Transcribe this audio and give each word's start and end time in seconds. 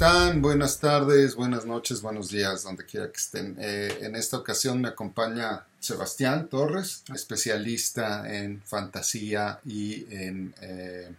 están? 0.00 0.40
Buenas 0.40 0.80
tardes, 0.80 1.36
buenas 1.36 1.66
noches, 1.66 2.00
buenos 2.00 2.30
días, 2.30 2.62
donde 2.62 2.86
quiera 2.86 3.12
que 3.12 3.18
estén. 3.18 3.54
Eh, 3.60 3.98
en 4.00 4.16
esta 4.16 4.38
ocasión 4.38 4.80
me 4.80 4.88
acompaña 4.88 5.66
Sebastián 5.78 6.48
Torres, 6.48 7.04
especialista 7.14 8.24
en 8.34 8.62
fantasía 8.62 9.60
y 9.66 10.06
en 10.10 10.54
eh, 10.62 11.12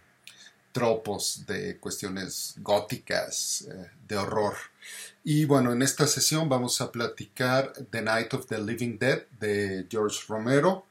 tropos 0.72 1.44
de 1.46 1.78
cuestiones 1.78 2.56
góticas, 2.56 3.68
eh, 3.70 3.88
de 4.08 4.16
horror. 4.16 4.56
Y 5.22 5.44
bueno, 5.44 5.72
en 5.72 5.82
esta 5.82 6.08
sesión 6.08 6.48
vamos 6.48 6.80
a 6.80 6.90
platicar 6.90 7.72
The 7.92 8.02
Night 8.02 8.34
of 8.34 8.46
the 8.46 8.58
Living 8.58 8.98
Dead 8.98 9.22
de 9.38 9.86
George 9.88 10.22
Romero 10.26 10.86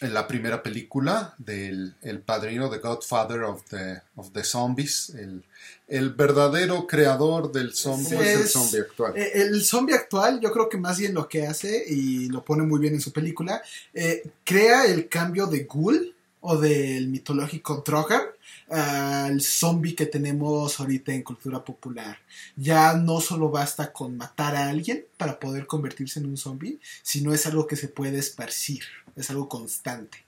en 0.00 0.14
la 0.14 0.26
primera 0.26 0.62
película 0.62 1.34
del 1.38 1.94
el 2.02 2.20
padrino, 2.20 2.70
The 2.70 2.78
Godfather 2.78 3.42
of 3.42 3.62
the, 3.68 4.00
of 4.16 4.32
the 4.32 4.42
Zombies, 4.42 5.10
el, 5.10 5.44
el 5.88 6.10
verdadero 6.10 6.86
creador 6.86 7.52
del 7.52 7.74
zombie, 7.74 8.16
es, 8.16 8.40
el 8.40 8.48
zombie 8.48 8.80
actual. 8.80 9.12
Eh, 9.16 9.30
El 9.34 9.62
zombie 9.62 9.94
actual, 9.94 10.40
yo 10.40 10.52
creo 10.52 10.68
que 10.68 10.78
más 10.78 10.98
bien 10.98 11.14
lo 11.14 11.28
que 11.28 11.46
hace, 11.46 11.84
y 11.86 12.28
lo 12.28 12.44
pone 12.44 12.62
muy 12.62 12.80
bien 12.80 12.94
en 12.94 13.00
su 13.00 13.12
película, 13.12 13.62
eh, 13.92 14.22
crea 14.44 14.86
el 14.86 15.08
cambio 15.08 15.46
de 15.46 15.64
ghoul 15.64 16.14
o 16.40 16.56
del 16.56 17.08
mitológico 17.08 17.82
Drogar 17.84 18.34
al 18.70 19.40
zombie 19.40 19.94
que 19.96 20.06
tenemos 20.06 20.78
ahorita 20.78 21.12
en 21.12 21.22
cultura 21.22 21.64
popular. 21.64 22.18
Ya 22.56 22.94
no 22.94 23.20
solo 23.20 23.50
basta 23.50 23.92
con 23.92 24.16
matar 24.16 24.54
a 24.54 24.68
alguien 24.68 25.04
para 25.16 25.38
poder 25.40 25.66
convertirse 25.66 26.20
en 26.20 26.26
un 26.26 26.36
zombie, 26.36 26.78
sino 27.02 27.34
es 27.34 27.46
algo 27.46 27.66
que 27.66 27.76
se 27.76 27.88
puede 27.88 28.18
esparcir, 28.18 28.84
es 29.16 29.28
algo 29.30 29.48
constante. 29.48 30.24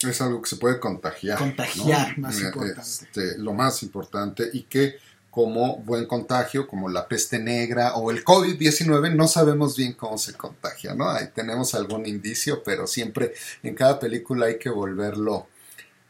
Es 0.00 0.20
algo 0.20 0.40
que 0.42 0.48
se 0.50 0.56
puede 0.56 0.78
contagiar. 0.80 1.38
Contagiar, 1.38 2.18
¿no? 2.18 2.28
más 2.28 2.38
Eh, 2.40 2.44
importante. 2.46 2.80
este, 2.80 3.38
lo 3.38 3.52
más 3.52 3.82
importante 3.82 4.48
y 4.52 4.62
que 4.62 4.96
como 5.30 5.76
buen 5.78 6.06
contagio, 6.06 6.66
como 6.66 6.88
la 6.88 7.06
peste 7.06 7.38
negra 7.38 7.94
o 7.94 8.10
el 8.10 8.24
COVID-19, 8.24 9.14
no 9.14 9.28
sabemos 9.28 9.76
bien 9.76 9.92
cómo 9.92 10.18
se 10.18 10.34
contagia, 10.34 10.94
¿no? 10.94 11.08
Ahí 11.08 11.28
tenemos 11.34 11.74
algún 11.74 12.04
indicio, 12.06 12.62
pero 12.64 12.86
siempre 12.86 13.32
en 13.62 13.74
cada 13.74 14.00
película 14.00 14.46
hay 14.46 14.58
que 14.58 14.70
volverlo 14.70 15.46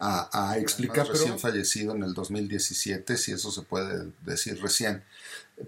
a, 0.01 0.51
a 0.51 0.59
explicar. 0.59 1.07
Pero- 1.07 1.13
Recién 1.19 1.39
fallecido 1.39 1.95
en 1.95 2.03
el 2.03 2.15
2017, 2.15 3.17
si 3.17 3.33
eso 3.33 3.53
se 3.53 3.63
puede 3.63 4.09
decir 4.25 4.61
recién. 4.61 5.03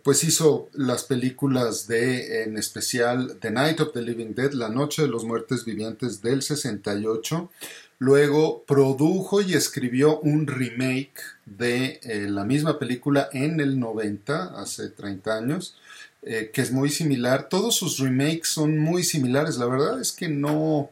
Pues 0.02 0.24
hizo 0.24 0.70
las 0.72 1.04
películas 1.04 1.86
de, 1.86 2.44
en 2.44 2.56
especial, 2.56 3.36
The 3.40 3.50
Night 3.50 3.78
of 3.80 3.92
the 3.92 4.00
Living 4.00 4.34
Dead, 4.34 4.52
La 4.52 4.70
Noche 4.70 5.02
de 5.02 5.08
los 5.08 5.24
Muertes 5.24 5.64
Vivientes 5.66 6.22
del 6.22 6.42
68. 6.42 7.50
Luego 7.98 8.64
produjo 8.64 9.42
y 9.42 9.54
escribió 9.54 10.18
un 10.20 10.46
remake 10.46 11.20
de 11.44 12.00
eh, 12.02 12.26
la 12.28 12.44
misma 12.44 12.78
película 12.78 13.28
en 13.32 13.60
el 13.60 13.78
90, 13.78 14.58
hace 14.60 14.88
30 14.88 15.36
años, 15.36 15.76
eh, 16.22 16.50
que 16.52 16.62
es 16.62 16.72
muy 16.72 16.88
similar. 16.90 17.48
Todos 17.50 17.76
sus 17.76 17.98
remakes 17.98 18.48
son 18.48 18.78
muy 18.78 19.04
similares. 19.04 19.56
La 19.58 19.66
verdad 19.66 20.00
es 20.00 20.10
que 20.10 20.28
no, 20.28 20.90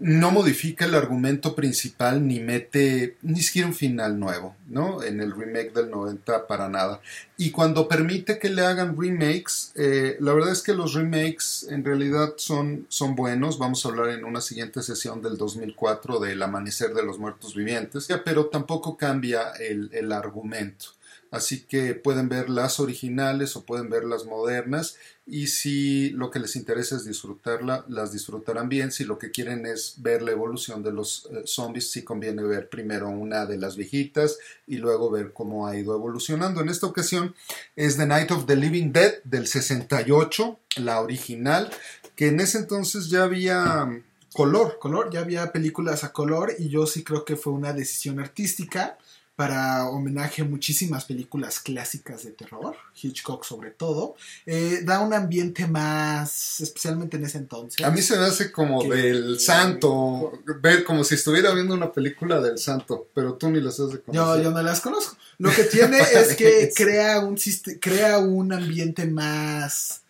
no 0.00 0.30
modifica 0.30 0.84
el 0.84 0.94
argumento 0.94 1.54
principal 1.54 2.26
ni 2.26 2.40
mete 2.40 3.16
ni 3.22 3.40
siquiera 3.40 3.68
un 3.68 3.74
final 3.74 4.18
nuevo, 4.18 4.54
¿no? 4.68 5.02
En 5.02 5.20
el 5.20 5.32
remake 5.32 5.72
del 5.72 5.90
90 5.90 6.46
para 6.46 6.68
nada. 6.68 7.00
Y 7.36 7.50
cuando 7.50 7.88
permite 7.88 8.38
que 8.38 8.50
le 8.50 8.64
hagan 8.64 8.96
remakes, 9.00 9.72
eh, 9.74 10.16
la 10.20 10.32
verdad 10.34 10.52
es 10.52 10.62
que 10.62 10.74
los 10.74 10.94
remakes 10.94 11.66
en 11.68 11.84
realidad 11.84 12.34
son, 12.36 12.86
son 12.88 13.14
buenos. 13.14 13.58
Vamos 13.58 13.84
a 13.84 13.88
hablar 13.88 14.10
en 14.10 14.24
una 14.24 14.40
siguiente 14.40 14.82
sesión 14.82 15.22
del 15.22 15.36
2004 15.36 16.20
del 16.20 16.42
Amanecer 16.42 16.94
de 16.94 17.04
los 17.04 17.18
Muertos 17.18 17.54
Vivientes, 17.54 18.08
pero 18.24 18.46
tampoco 18.46 18.96
cambia 18.96 19.52
el, 19.60 19.90
el 19.92 20.12
argumento. 20.12 20.97
Así 21.30 21.64
que 21.64 21.94
pueden 21.94 22.28
ver 22.28 22.48
las 22.48 22.80
originales 22.80 23.54
o 23.56 23.64
pueden 23.64 23.90
ver 23.90 24.04
las 24.04 24.24
modernas 24.24 24.96
y 25.30 25.48
si 25.48 26.08
lo 26.10 26.30
que 26.30 26.38
les 26.38 26.56
interesa 26.56 26.96
es 26.96 27.04
disfrutarla, 27.04 27.84
las 27.88 28.12
disfrutarán 28.12 28.70
bien. 28.70 28.90
Si 28.90 29.04
lo 29.04 29.18
que 29.18 29.30
quieren 29.30 29.66
es 29.66 29.96
ver 29.98 30.22
la 30.22 30.30
evolución 30.30 30.82
de 30.82 30.90
los 30.90 31.28
eh, 31.30 31.42
zombies, 31.44 31.90
sí 31.90 32.02
conviene 32.02 32.42
ver 32.44 32.70
primero 32.70 33.10
una 33.10 33.44
de 33.44 33.58
las 33.58 33.76
viejitas 33.76 34.38
y 34.66 34.78
luego 34.78 35.10
ver 35.10 35.34
cómo 35.34 35.66
ha 35.66 35.76
ido 35.76 35.94
evolucionando. 35.94 36.62
En 36.62 36.70
esta 36.70 36.86
ocasión 36.86 37.34
es 37.76 37.98
The 37.98 38.06
Night 38.06 38.30
of 38.30 38.46
the 38.46 38.56
Living 38.56 38.90
Dead 38.90 39.22
del 39.24 39.46
68, 39.46 40.58
la 40.76 41.02
original, 41.02 41.70
que 42.16 42.28
en 42.28 42.40
ese 42.40 42.56
entonces 42.56 43.10
ya 43.10 43.24
había 43.24 43.84
mm, 43.84 44.02
color. 44.32 44.78
color, 44.78 45.10
ya 45.12 45.20
había 45.20 45.52
películas 45.52 46.04
a 46.04 46.12
color 46.12 46.54
y 46.58 46.70
yo 46.70 46.86
sí 46.86 47.04
creo 47.04 47.26
que 47.26 47.36
fue 47.36 47.52
una 47.52 47.74
decisión 47.74 48.18
artística 48.18 48.96
para 49.38 49.86
homenaje 49.88 50.42
a 50.42 50.44
muchísimas 50.44 51.04
películas 51.04 51.60
clásicas 51.60 52.24
de 52.24 52.32
terror, 52.32 52.74
Hitchcock 53.00 53.44
sobre 53.44 53.70
todo, 53.70 54.16
Eh, 54.46 54.80
da 54.82 54.98
un 54.98 55.14
ambiente 55.14 55.68
más, 55.68 56.60
especialmente 56.60 57.18
en 57.18 57.24
ese 57.24 57.38
entonces. 57.38 57.86
A 57.86 57.92
mí 57.92 58.02
se 58.02 58.18
me 58.18 58.24
hace 58.24 58.50
como 58.50 58.82
Que- 58.82 58.88
del 58.88 59.38
santo, 59.38 60.32
ver 60.60 60.82
como 60.82 61.04
si 61.04 61.14
estuviera 61.14 61.54
viendo 61.54 61.72
una 61.74 61.92
película 61.92 62.40
del 62.40 62.58
santo, 62.58 63.06
pero 63.14 63.34
tú 63.34 63.48
ni 63.48 63.60
las 63.60 63.78
has 63.78 63.90
de 63.90 63.98
yo, 63.98 64.02
conocer. 64.06 64.42
yo 64.42 64.50
no 64.50 64.60
las 64.60 64.80
conozco. 64.80 65.16
Lo 65.38 65.52
que 65.52 65.62
tiene 65.62 65.98
es 66.14 66.34
que 66.34 66.72
crea 66.74 67.20
un, 67.20 67.38
crea 67.80 68.18
un 68.18 68.52
ambiente 68.52 69.06
más, 69.06 70.02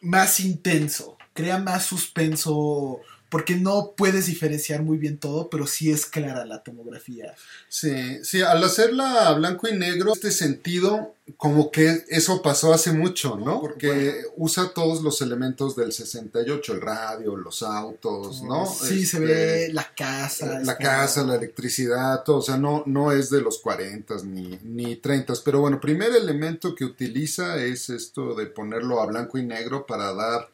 más 0.00 0.40
intenso, 0.40 1.18
crea 1.34 1.58
más 1.58 1.84
suspenso, 1.84 2.98
porque 3.32 3.56
no 3.56 3.94
puedes 3.96 4.26
diferenciar 4.26 4.82
muy 4.82 4.98
bien 4.98 5.16
todo, 5.18 5.48
pero 5.48 5.66
sí 5.66 5.90
es 5.90 6.04
clara 6.06 6.44
la 6.44 6.62
tomografía. 6.62 7.34
Sí, 7.68 8.22
sí, 8.22 8.42
al 8.42 8.62
hacerla 8.62 9.26
a 9.26 9.32
blanco 9.32 9.66
y 9.68 9.72
negro, 9.76 10.12
este 10.12 10.30
sentido, 10.30 11.14
como 11.38 11.70
que 11.70 12.04
eso 12.10 12.42
pasó 12.42 12.74
hace 12.74 12.92
mucho, 12.92 13.36
¿no? 13.36 13.58
Porque 13.60 13.88
Bueno. 13.88 14.28
usa 14.36 14.72
todos 14.74 15.02
los 15.02 15.22
elementos 15.22 15.74
del 15.76 15.92
68, 15.92 16.74
el 16.74 16.80
radio, 16.82 17.34
los 17.36 17.62
autos, 17.62 18.42
¿no? 18.42 18.66
Sí, 18.66 19.06
se 19.06 19.16
Este, 19.16 19.18
ve 19.20 19.70
la 19.72 19.88
casa. 19.96 20.46
la 20.46 20.60
está- 20.60 20.76
casa, 20.76 21.24
la 21.24 21.36
electricidad, 21.36 22.22
todo, 22.24 22.36
o 22.36 22.42
sea, 22.42 22.58
no, 22.58 22.82
no 22.84 23.12
es 23.12 23.30
de 23.30 23.40
los 23.40 23.58
40 23.60 24.16
ni, 24.24 24.58
ni 24.62 24.96
30, 24.96 25.32
pero 25.42 25.60
bueno, 25.60 25.80
primer 25.80 26.14
elemento 26.14 26.74
que 26.74 26.84
utiliza 26.84 27.56
es 27.64 27.88
esto 27.88 28.34
de 28.34 28.44
ponerlo 28.44 29.00
a 29.00 29.06
blanco 29.06 29.38
y 29.38 29.42
negro 29.46 29.86
para 29.86 30.12
dar 30.12 30.50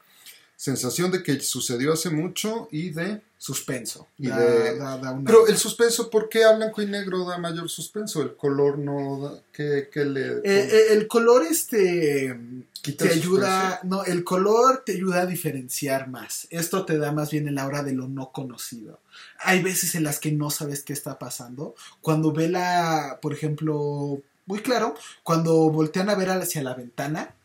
sensación 0.58 1.12
de 1.12 1.22
que 1.22 1.38
sucedió 1.41 1.92
hace 1.92 2.10
mucho 2.10 2.69
y 2.72 2.91
de... 2.91 3.22
Suspenso. 3.41 4.08
Y 4.19 4.26
Da- 4.26 4.36
de- 4.41 4.76
da- 4.76 4.98
da 4.98 5.12
una- 5.12 5.24
Pero 5.24 5.46
el 5.46 5.56
suspenso, 5.56 6.10
¿por 6.10 6.28
qué 6.28 6.42
a 6.42 6.56
blanco 6.56 6.82
y 6.82 6.86
negro 6.86 7.24
da 7.24 7.38
mayor 7.38 7.70
suspenso? 7.70 8.20
El 8.20 8.34
color 8.34 8.76
no 8.76 9.20
da... 9.20 9.41
¿Qué, 9.52 9.88
qué 9.92 10.04
le...? 10.04 10.38
Eh, 10.38 10.41
eh, 10.44 10.82
el 10.91 11.06
color 11.06 11.44
este 11.46 12.36
quita 12.82 13.04
te 13.06 13.12
ayuda, 13.14 13.78
no, 13.84 14.02
el 14.04 14.24
color 14.24 14.82
te 14.84 14.92
ayuda 14.94 15.20
a 15.20 15.26
diferenciar 15.26 16.08
más. 16.08 16.48
Esto 16.50 16.84
te 16.84 16.98
da 16.98 17.12
más 17.12 17.30
bien 17.30 17.46
en 17.46 17.54
la 17.54 17.64
hora 17.66 17.84
de 17.84 17.92
lo 17.92 18.08
no 18.08 18.32
conocido. 18.32 18.98
Hay 19.38 19.62
veces 19.62 19.94
en 19.94 20.02
las 20.02 20.19
que 20.19 20.32
no 20.32 20.50
sabes 20.50 20.82
qué 20.82 20.92
está 20.92 21.20
pasando. 21.20 21.76
Cuando 22.00 22.32
ve 22.32 22.48
la, 22.48 23.20
por 23.22 23.32
ejemplo, 23.32 24.20
muy 24.46 24.58
claro, 24.62 24.96
cuando 25.22 25.54
voltean 25.70 26.10
a 26.10 26.16
ver 26.16 26.30
hacia 26.30 26.62
la 26.64 26.75
ventana, 26.75 27.36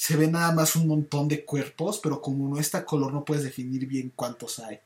se 0.00 0.16
ve 0.16 0.28
nada 0.28 0.52
más 0.52 0.76
un 0.76 0.86
montón 0.86 1.26
de 1.26 1.44
cuerpos, 1.44 1.98
pero 2.00 2.22
como 2.22 2.48
no 2.48 2.60
está 2.60 2.84
color 2.84 3.12
no 3.12 3.24
puedes 3.24 3.42
definir 3.42 3.84
bien 3.86 4.12
cuántos 4.14 4.60
hay. 4.60 4.78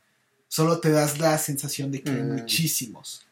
Solo 0.48 0.80
te 0.80 0.90
das 0.90 1.18
la 1.18 1.36
sensación 1.36 1.92
de 1.92 2.02
que 2.02 2.10
hay 2.10 2.22
Mm. 2.22 2.32
muchísimos. 2.32 3.26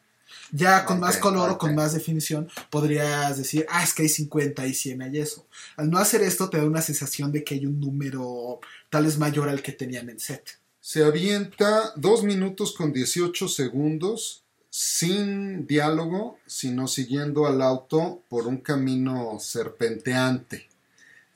Ya 0.51 0.85
con 0.85 0.99
más 0.99 1.17
color 1.17 1.49
o 1.49 1.57
con 1.57 1.73
más 1.73 1.93
definición 1.93 2.47
podrías 2.69 3.35
decir, 3.37 3.65
ah, 3.69 3.83
es 3.83 3.93
que 3.95 4.03
hay 4.03 4.09
50 4.09 4.67
y 4.67 4.73
100 4.75 5.01
hay 5.01 5.17
eso. 5.17 5.47
Al 5.75 5.89
no 5.89 5.97
hacer 5.97 6.21
esto 6.21 6.49
te 6.51 6.57
da 6.57 6.65
una 6.65 6.81
sensación 6.83 7.31
de 7.31 7.43
que 7.43 7.55
hay 7.55 7.65
un 7.65 7.79
número 7.79 8.59
tal 8.91 9.05
vez 9.05 9.17
mayor 9.17 9.49
al 9.49 9.63
que 9.63 9.71
tenían 9.71 10.07
en 10.09 10.19
set. 10.19 10.59
Se 10.81 11.03
avienta 11.03 11.93
2 11.95 12.23
minutos 12.23 12.73
con 12.73 12.93
18 12.93 13.47
segundos 13.47 14.43
sin 14.69 15.65
diálogo, 15.65 16.37
sino 16.45 16.87
siguiendo 16.87 17.47
al 17.47 17.61
auto 17.61 18.21
por 18.29 18.45
un 18.45 18.57
camino 18.57 19.37
serpenteante. 19.39 20.67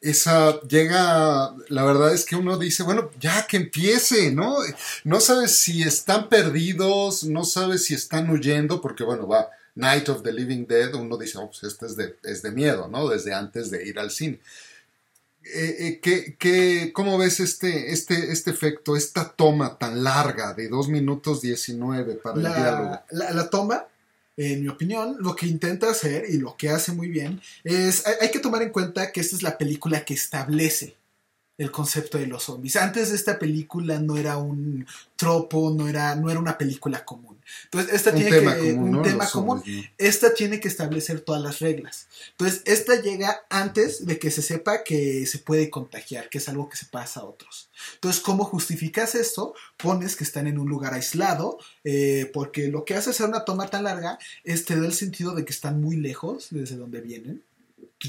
Esa 0.10 0.60
llega, 0.62 1.56
la 1.70 1.84
verdad 1.84 2.14
es 2.14 2.26
que 2.26 2.36
uno 2.36 2.58
dice, 2.58 2.84
bueno, 2.84 3.10
ya 3.20 3.48
que 3.48 3.58
empiece, 3.58 4.32
¿no? 4.32 4.58
No 5.04 5.20
sabes 5.20 5.58
si 5.58 5.82
están 5.84 6.30
perdidos, 6.30 7.24
no 7.24 7.44
sabes 7.44 7.86
si 7.86 7.94
están 7.96 8.30
huyendo, 8.30 8.82
porque 8.82 9.04
bueno, 9.04 9.28
va 9.28 9.50
Night 9.76 10.08
of 10.10 10.22
the 10.24 10.32
Living 10.32 10.66
Dead, 10.68 10.94
uno 10.94 11.18
dice, 11.18 11.38
oh, 11.40 11.48
pues 11.48 11.64
este 11.64 11.86
es 11.88 11.96
de, 11.96 12.16
es 12.24 12.42
de 12.42 12.52
miedo, 12.52 12.88
¿no? 12.88 13.10
Desde 13.10 13.34
antes 13.34 13.70
de 13.72 13.86
ir 13.88 13.98
al 14.00 14.12
cine. 14.12 14.40
Eh, 15.44 15.76
eh, 15.88 16.00
¿qué, 16.02 16.36
qué- 16.40 16.92
cómo 16.94 17.18
ves 17.20 17.40
este, 17.40 17.92
este, 17.92 18.32
este 18.32 18.50
efecto, 18.52 18.96
esta 18.96 19.30
toma 19.32 19.78
tan 19.78 20.04
larga 20.04 20.54
de 20.54 20.70
2 20.70 20.88
minutos 20.88 21.42
19 21.42 22.16
para 22.16 22.36
el 22.38 22.42
diálogo? 22.44 22.90
La, 22.90 23.06
la- 23.12 23.32
la 23.32 23.50
toma, 23.50 23.86
en 24.38 24.62
mi 24.62 24.68
opinión, 24.68 25.18
lo 25.20 25.36
que 25.36 25.48
intenta 25.48 25.90
hacer 25.90 26.26
y 26.30 26.38
lo 26.38 26.56
que 26.58 26.70
hace 26.70 26.92
muy 26.92 27.08
bien 27.08 27.42
es, 27.64 28.06
hay, 28.06 28.16
hay 28.22 28.32
que 28.32 28.40
tomar 28.40 28.62
en 28.62 28.70
cuenta 28.70 29.12
que 29.12 29.22
esta 29.22 29.36
es 29.36 29.44
la 29.44 29.58
película 29.58 30.04
que 30.04 30.14
establece 30.14 30.98
el 31.58 31.72
concepto 31.72 32.18
de 32.18 32.28
los 32.28 32.44
zombies. 32.44 32.76
Antes 32.76 33.10
de 33.10 33.16
esta 33.16 33.40
película 33.40 34.00
no 34.00 34.18
era 34.18 34.38
un 34.38 34.86
tropo, 35.16 35.72
no 35.72 35.88
era, 35.88 36.16
no 36.16 36.30
era 36.30 36.40
una 36.40 36.58
película 36.58 37.06
común. 37.06 37.38
Entonces, 37.66 37.94
esta 37.94 38.10
Un 38.10 38.16
tiene 38.16 38.32
tema 38.32 38.56
que, 38.56 38.74
común, 38.74 38.84
un 38.84 38.92
¿no? 38.92 39.02
tema 39.02 39.24
Los 39.24 39.32
común, 39.32 39.64
esta 39.98 40.34
tiene 40.34 40.60
que 40.60 40.68
establecer 40.68 41.22
todas 41.22 41.42
las 41.42 41.60
reglas. 41.60 42.08
Entonces, 42.32 42.62
esta 42.66 43.02
llega 43.02 43.46
antes 43.50 44.06
de 44.06 44.20
que 44.20 44.32
se 44.32 44.42
sepa 44.42 44.84
que 44.84 45.26
se 45.26 45.40
puede 45.40 45.70
contagiar, 45.70 46.30
que 46.30 46.40
es 46.40 46.50
algo 46.50 46.68
que 46.70 46.78
se 46.78 46.88
pasa 46.88 47.22
a 47.22 47.26
otros. 47.26 47.70
Entonces, 47.96 48.22
¿cómo 48.22 48.44
justificas 48.46 49.16
esto? 49.16 49.54
Pones 49.78 50.16
que 50.16 50.24
están 50.24 50.48
en 50.48 50.58
un 50.58 50.68
lugar 50.68 50.94
aislado, 50.94 51.60
eh, 51.84 52.30
porque 52.34 52.68
lo 52.68 52.84
que 52.84 52.96
hace 52.96 53.12
hacer 53.12 53.28
una 53.28 53.46
toma 53.46 53.68
tan 53.68 53.84
larga 53.84 54.18
es 54.44 54.66
te 54.66 54.80
da 54.80 54.86
el 54.86 54.94
sentido 54.94 55.36
de 55.36 55.46
que 55.46 55.54
están 55.54 55.80
muy 55.80 55.98
lejos 55.98 56.48
desde 56.50 56.76
donde 56.76 57.02
vienen. 57.02 57.44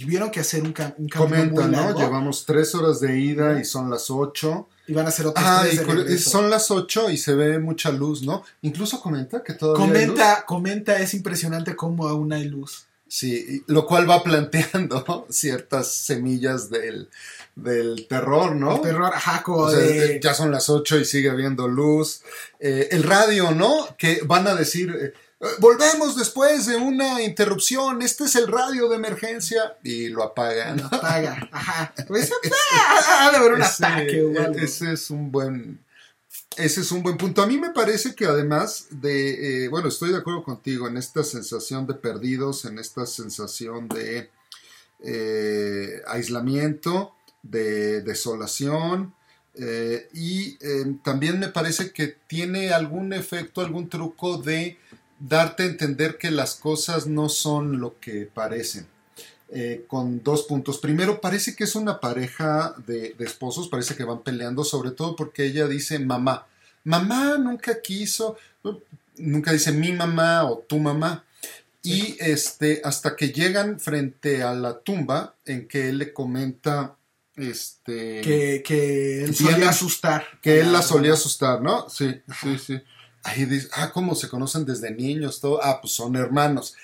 Tuvieron 0.01 0.31
que 0.31 0.41
hacer 0.41 0.63
un, 0.63 0.73
ca- 0.73 0.95
un 0.99 1.09
camino 1.09 1.29
Comenta, 1.37 1.63
muy 1.63 1.71
¿no? 1.71 1.83
largo 1.83 2.01
Llevamos 2.01 2.45
tres 2.47 2.75
horas 2.75 3.01
de 3.01 3.19
ida 3.19 3.61
y 3.61 3.65
son 3.65 3.91
las 3.91 4.11
ocho. 4.11 4.69
y 4.87 4.93
van 4.93 5.07
a 5.07 5.09
hacer 5.09 5.27
otros 5.27 5.45
Ah, 5.47 5.63
tres 5.65 6.07
de 6.09 6.19
son 6.19 6.49
las 6.51 6.71
ocho 6.71 7.11
y 7.11 7.17
se 7.19 7.35
ve 7.35 7.59
mucha 7.59 7.91
luz, 7.91 8.23
¿no? 8.23 8.43
Incluso 8.63 9.01
comenta 9.01 9.43
que 9.43 9.55
todavía 9.55 9.85
hay 9.85 9.91
luz. 10.07 10.17
Comenta, 10.17 10.45
comenta, 10.47 10.99
es 11.01 11.15
impresionante 11.15 11.75
cómo 11.77 12.09
aún 12.09 12.33
hay 12.33 12.45
luz. 12.45 12.87
Sí, 13.09 13.63
lo 13.69 13.87
cual 13.87 14.09
va 14.11 14.23
planteando 14.25 15.27
ciertas 15.31 15.93
semillas 15.93 16.71
del, 16.71 17.09
del 17.55 18.07
terror, 18.09 18.57
¿no? 18.57 18.77
El 18.77 18.83
terror, 18.83 19.13
ajá, 19.15 19.43
como 19.45 19.59
O 19.59 19.71
sea, 19.71 19.79
de... 19.79 20.17
eh, 20.17 20.21
ya 20.23 20.35
son 20.35 20.51
las 20.51 20.69
8 20.69 20.99
y 20.99 21.05
sigue 21.05 21.31
habiendo 21.31 21.69
luz. 21.69 22.23
Eh, 22.59 22.89
el 22.91 23.03
radio, 23.05 23.53
¿no? 23.53 23.87
Que 23.97 24.23
van 24.25 24.47
a 24.49 24.55
decir, 24.57 24.91
eh, 25.01 25.13
volvemos 25.59 26.17
después 26.17 26.67
de 26.67 26.77
una 26.77 27.23
interrupción, 27.23 28.00
este 28.03 28.25
es 28.25 28.37
el 28.37 28.49
radio 28.49 28.88
de 28.88 28.97
emergencia 28.97 29.77
y 29.83 30.09
lo 30.09 30.23
apagan. 30.23 30.79
la 30.79 30.91
paga, 30.91 31.49
ajá. 31.53 31.94
Pues, 32.09 32.31
ah, 32.73 33.27
ha 33.27 33.31
de 33.33 33.37
haber 33.37 33.53
un 33.55 33.62
Ese- 33.62 33.85
ataque 33.85 34.23
o 34.23 34.41
algo. 34.41 34.59
ese 34.59 34.93
es 34.93 35.11
un 35.11 35.31
buen 35.31 35.85
ese 36.56 36.81
es 36.81 36.91
un 36.91 37.03
buen 37.03 37.19
punto. 37.19 37.43
A 37.43 37.47
mí 37.47 37.59
me 37.59 37.71
parece 37.71 38.15
que 38.15 38.25
además 38.25 38.87
de, 38.91 39.65
eh, 39.65 39.69
bueno, 39.69 39.88
estoy 39.88 40.11
de 40.11 40.17
acuerdo 40.19 40.43
contigo 40.43 40.88
en 40.88 40.97
esta 40.97 41.23
sensación 41.23 41.87
de 41.87 41.93
perdidos, 41.94 42.65
en 42.65 42.79
esta 42.79 43.05
sensación 43.05 43.88
de 43.88 44.31
eh, 45.05 46.00
aislamiento, 46.06 47.15
de 47.43 48.00
desolación, 48.00 49.15
eh, 49.55 50.09
y 50.15 50.56
eh, 50.61 50.97
también 51.05 51.38
me 51.41 51.49
parece 51.49 51.93
que 51.93 52.09
tiene 52.27 52.71
algún 52.71 53.12
efecto, 53.12 53.61
algún 53.61 53.88
truco 53.91 54.38
de 54.38 54.79
darte 55.19 55.63
a 55.65 55.67
entender 55.67 56.19
que 56.19 56.31
las 56.31 56.55
cosas 56.55 57.07
no 57.07 57.29
son 57.29 57.81
lo 57.81 57.99
que 58.01 58.27
parecen. 58.33 58.87
Eh, 59.49 59.85
con 59.87 60.25
dos 60.25 60.43
puntos. 60.43 60.79
Primero, 60.79 61.21
parece 61.21 61.55
que 61.55 61.63
es 61.63 61.77
una 61.77 62.01
pareja 62.01 62.75
de, 62.85 63.15
de 63.17 63.25
esposos, 63.25 63.69
parece 63.69 63.95
que 63.95 64.03
van 64.03 64.23
peleando, 64.25 64.65
sobre 64.65 64.91
todo 64.91 65.15
porque 65.15 65.45
ella 65.45 65.69
dice 65.69 66.01
mamá. 66.01 66.49
Mamá 66.83 67.39
nunca 67.39 67.81
quiso, 67.81 68.37
nunca 69.17 69.53
dice 69.53 69.71
mi 69.71 69.93
mamá 69.93 70.45
o 70.45 70.59
tu 70.59 70.79
mamá. 70.79 71.25
Y 71.83 72.17
este, 72.19 72.81
hasta 72.83 73.15
que 73.15 73.29
llegan 73.29 73.79
frente 73.79 74.43
a 74.43 74.53
la 74.53 74.81
tumba 74.81 75.37
en 75.45 75.69
que 75.69 75.91
él 75.91 75.99
le 75.99 76.12
comenta 76.12 76.97
este, 77.37 78.21
Que, 78.23 78.65
que 78.67 79.23
él 79.23 79.35
solía 79.37 79.69
asustar. 79.69 80.25
que 80.43 80.59
él 80.59 80.73
la 80.73 80.83
solía 80.83 81.12
asustar, 81.12 81.62
¿no? 81.62 81.89
Sí, 81.89 82.21
sí, 82.41 82.59
sí. 82.59 82.81
Ahí 83.26 83.44
dice, 83.44 83.69
ah, 83.73 83.90
¿cómo 83.93 84.14
se 84.14 84.28
conocen 84.28 84.64
desde 84.64 84.90
niños? 84.90 85.40
Todo, 85.40 85.62
ah, 85.62 85.81
pues 85.81 85.93
son 85.94 86.17
hermanos. 86.17 86.75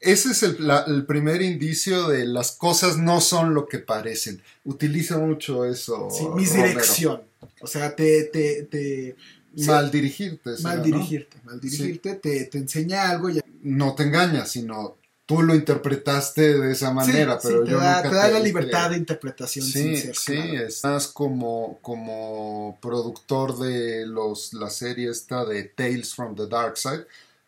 Ese 0.00 0.30
es 0.32 0.42
el, 0.42 0.66
la- 0.66 0.84
el 0.86 1.06
primer 1.06 1.42
indicio 1.42 2.08
de 2.08 2.26
las 2.26 2.52
cosas 2.52 2.98
no 2.98 3.20
son 3.20 3.54
lo 3.54 3.68
que 3.68 3.78
parecen. 3.78 4.42
Utiliza 4.64 5.18
mucho 5.18 5.64
eso. 5.64 6.08
Sí, 6.10 6.24
misdirección. 6.34 7.22
O 7.60 7.66
sea, 7.66 7.94
te... 7.94 8.24
te, 8.24 8.62
te 8.64 9.16
sí, 9.56 9.64
Mal 9.66 9.90
dirigirte. 9.90 10.56
será, 10.56 10.68
mal 10.70 10.78
¿no? 10.78 10.84
dirigirte. 10.84 11.36
Mal 11.44 11.60
dirigirte, 11.60 12.14
te, 12.16 12.44
te 12.46 12.58
enseña 12.58 13.10
algo 13.10 13.30
y 13.30 13.40
No 13.62 13.94
te 13.94 14.02
engañas, 14.04 14.50
sino 14.50 14.96
tú 15.26 15.42
lo 15.42 15.54
interpretaste 15.54 16.58
de 16.58 16.72
esa 16.72 16.92
manera, 16.92 17.38
Sí, 17.40 17.48
pero 17.48 17.58
sí, 17.60 17.64
te 17.64 17.70
yo 17.70 17.78
da, 17.78 17.96
nunca 17.96 18.10
te 18.10 18.16
da 18.16 18.28
la 18.28 18.40
libertad 18.40 18.90
de 18.90 18.96
interpretación 18.98 19.64
sin 19.64 19.96
Sí, 19.96 19.96
ser 19.96 20.16
sí, 20.16 20.32
claro. 20.34 20.66
es 20.66 20.84
más 20.84 21.08
como, 21.08 21.78
como 21.80 22.78
productor 22.82 23.58
de 23.58 24.06
los, 24.06 24.52
la 24.54 24.68
serie 24.70 25.10
esta 25.10 25.44
de 25.44 25.64
Tales 25.64 26.14
from 26.14 26.34
the 26.36 26.46
Dark 26.48 26.76
Side, 26.76 27.06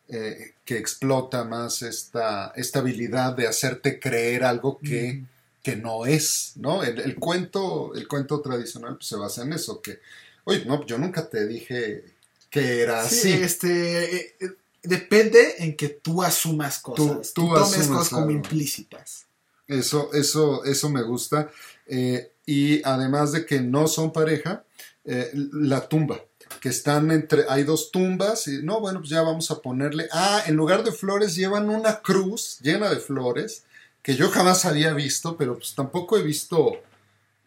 eh, 0.09 0.55
que 0.65 0.76
explota 0.79 1.44
más 1.44 1.82
esta, 1.82 2.53
esta 2.56 2.79
habilidad 2.81 3.35
de 3.35 3.47
hacerte 3.49 3.99
creer 3.99 4.44
algo 4.44 4.79
que, 4.79 5.23
que 5.62 5.77
no 5.77 6.06
es, 6.06 6.53
¿no? 6.56 6.82
El, 6.85 7.00
el 7.00 7.17
cuento, 7.17 7.94
el 7.94 8.06
cuento 8.06 8.41
tradicional 8.41 8.97
pues, 8.97 9.09
se 9.09 9.17
basa 9.17 9.43
en 9.43 9.53
eso, 9.55 9.81
que, 9.81 9.99
oye, 10.44 10.65
no, 10.67 10.85
yo 10.87 10.99
nunca 10.99 11.29
te 11.29 11.47
dije 11.47 12.05
que 12.50 12.82
era 12.82 13.03
Sí, 13.09 13.32
así. 13.32 13.43
este, 13.43 14.17
eh, 14.17 14.37
eh, 14.41 14.50
depende 14.84 15.56
en 15.58 15.76
que 15.76 15.88
tú 15.88 16.22
asumas 16.22 16.78
cosas. 16.78 17.32
tú 17.32 17.42
Tú, 17.42 17.54
tomes 17.54 17.78
asumas, 17.78 17.98
cosas 17.98 18.08
como 18.10 18.31
implícitas. 18.31 19.26
Eso, 19.66 20.12
eso, 20.12 20.64
eso 20.64 20.88
me 20.90 21.02
gusta. 21.02 21.50
Eh, 21.86 22.32
y 22.46 22.82
además 22.86 23.32
de 23.32 23.46
que 23.46 23.60
no 23.60 23.88
son 23.88 24.12
pareja, 24.12 24.64
eh, 25.04 25.31
la 25.34 25.88
tumba, 25.88 26.20
que 26.60 26.69
están 26.69 27.10
entre, 27.10 27.44
hay 27.48 27.64
dos 27.64 27.90
tumbas, 27.90 28.46
y 28.48 28.62
no, 28.62 28.81
bueno, 28.81 29.00
pues 29.00 29.10
ya 29.10 29.22
vamos 29.22 29.50
a 29.50 29.60
ponerle, 29.60 30.08
ah, 30.12 30.42
en 30.46 30.56
lugar 30.56 30.84
de 30.84 30.92
flores 30.92 31.34
llevan 31.34 31.69
una 31.69 32.00
cruz 32.00 32.58
llena 32.60 32.90
de 32.90 32.96
flores, 32.96 33.64
que 34.02 34.16
yo 34.16 34.31
jamás 34.31 34.64
había 34.64 34.92
visto, 34.92 35.36
pero 35.36 35.56
pues 35.56 35.75
tampoco 35.75 36.19
he 36.19 36.22
visto 36.22 36.72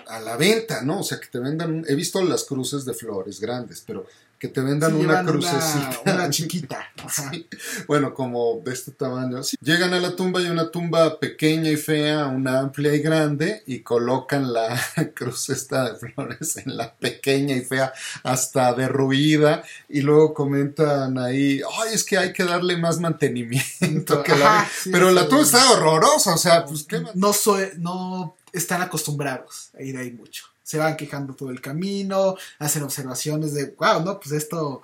a 0.07 0.19
la 0.19 0.37
venta, 0.37 0.81
¿no? 0.81 1.01
O 1.01 1.03
sea, 1.03 1.19
que 1.19 1.27
te 1.27 1.39
vendan, 1.39 1.85
he 1.87 1.95
visto 1.95 2.21
las 2.23 2.45
cruces 2.45 2.85
de 2.85 2.93
flores 2.93 3.39
grandes, 3.39 3.83
pero 3.85 4.07
que 4.39 4.47
te 4.47 4.61
vendan 4.61 4.91
Sí, 4.91 4.97
una 5.05 5.23
crucecita. 5.25 6.01
Una, 6.05 6.13
una 6.15 6.29
chiquita. 6.29 6.89
Ajá. 7.03 7.31
Sí, 7.31 7.47
Bueno, 7.87 8.13
como 8.13 8.61
de 8.63 8.73
este 8.73 8.91
tamaño. 8.91 9.43
Sí. 9.43 9.57
Llegan 9.61 9.93
a 9.93 9.99
la 9.99 10.15
tumba 10.15 10.41
y 10.41 10.45
una 10.47 10.69
tumba 10.69 11.19
pequeña 11.19 11.69
y 11.69 11.77
fea, 11.77 12.27
una 12.27 12.59
amplia 12.59 12.93
y 12.93 12.99
grande, 12.99 13.63
y 13.65 13.79
colocan 13.81 14.53
la 14.53 14.79
cruz 15.15 15.49
esta 15.49 15.91
de 15.91 15.97
flores 15.97 16.57
en 16.57 16.77
la 16.77 16.93
pequeña 16.95 17.55
y 17.55 17.61
fea, 17.61 17.93
hasta 18.23 18.73
derruida, 18.73 19.63
y 19.89 20.01
luego 20.01 20.33
comentan 20.33 21.17
ahí, 21.17 21.61
ay, 21.79 21.93
es 21.93 22.03
que 22.03 22.17
hay 22.17 22.33
que 22.33 22.43
darle 22.43 22.77
más 22.77 22.99
mantenimiento. 22.99 24.23
que 24.23 24.31
Ajá, 24.33 24.69
Pero 24.91 25.11
la 25.11 25.27
tumba 25.27 25.43
está 25.43 25.71
horrorosa, 25.71 26.35
o 26.35 26.37
sea, 26.37 26.65
pues 26.65 26.83
qué. 26.83 27.01
no, 27.15 27.33
soy, 27.33 27.69
no 27.77 28.35
están 28.53 28.81
acostumbrados 28.81 29.69
a 29.77 29.83
ir 29.83 29.97
ahí 29.97 30.11
mucho. 30.11 30.45
Se 30.67 30.77
van 30.77 30.97
quejando 30.97 31.33
todo 31.33 31.49
el 31.49 31.61
camino, 31.61 32.35
hacen 32.59 32.83
observaciones 32.83 33.53
de, 33.53 33.73
wow, 33.77 34.03
no, 34.03 34.19
pues 34.19 34.33
esto 34.33 34.81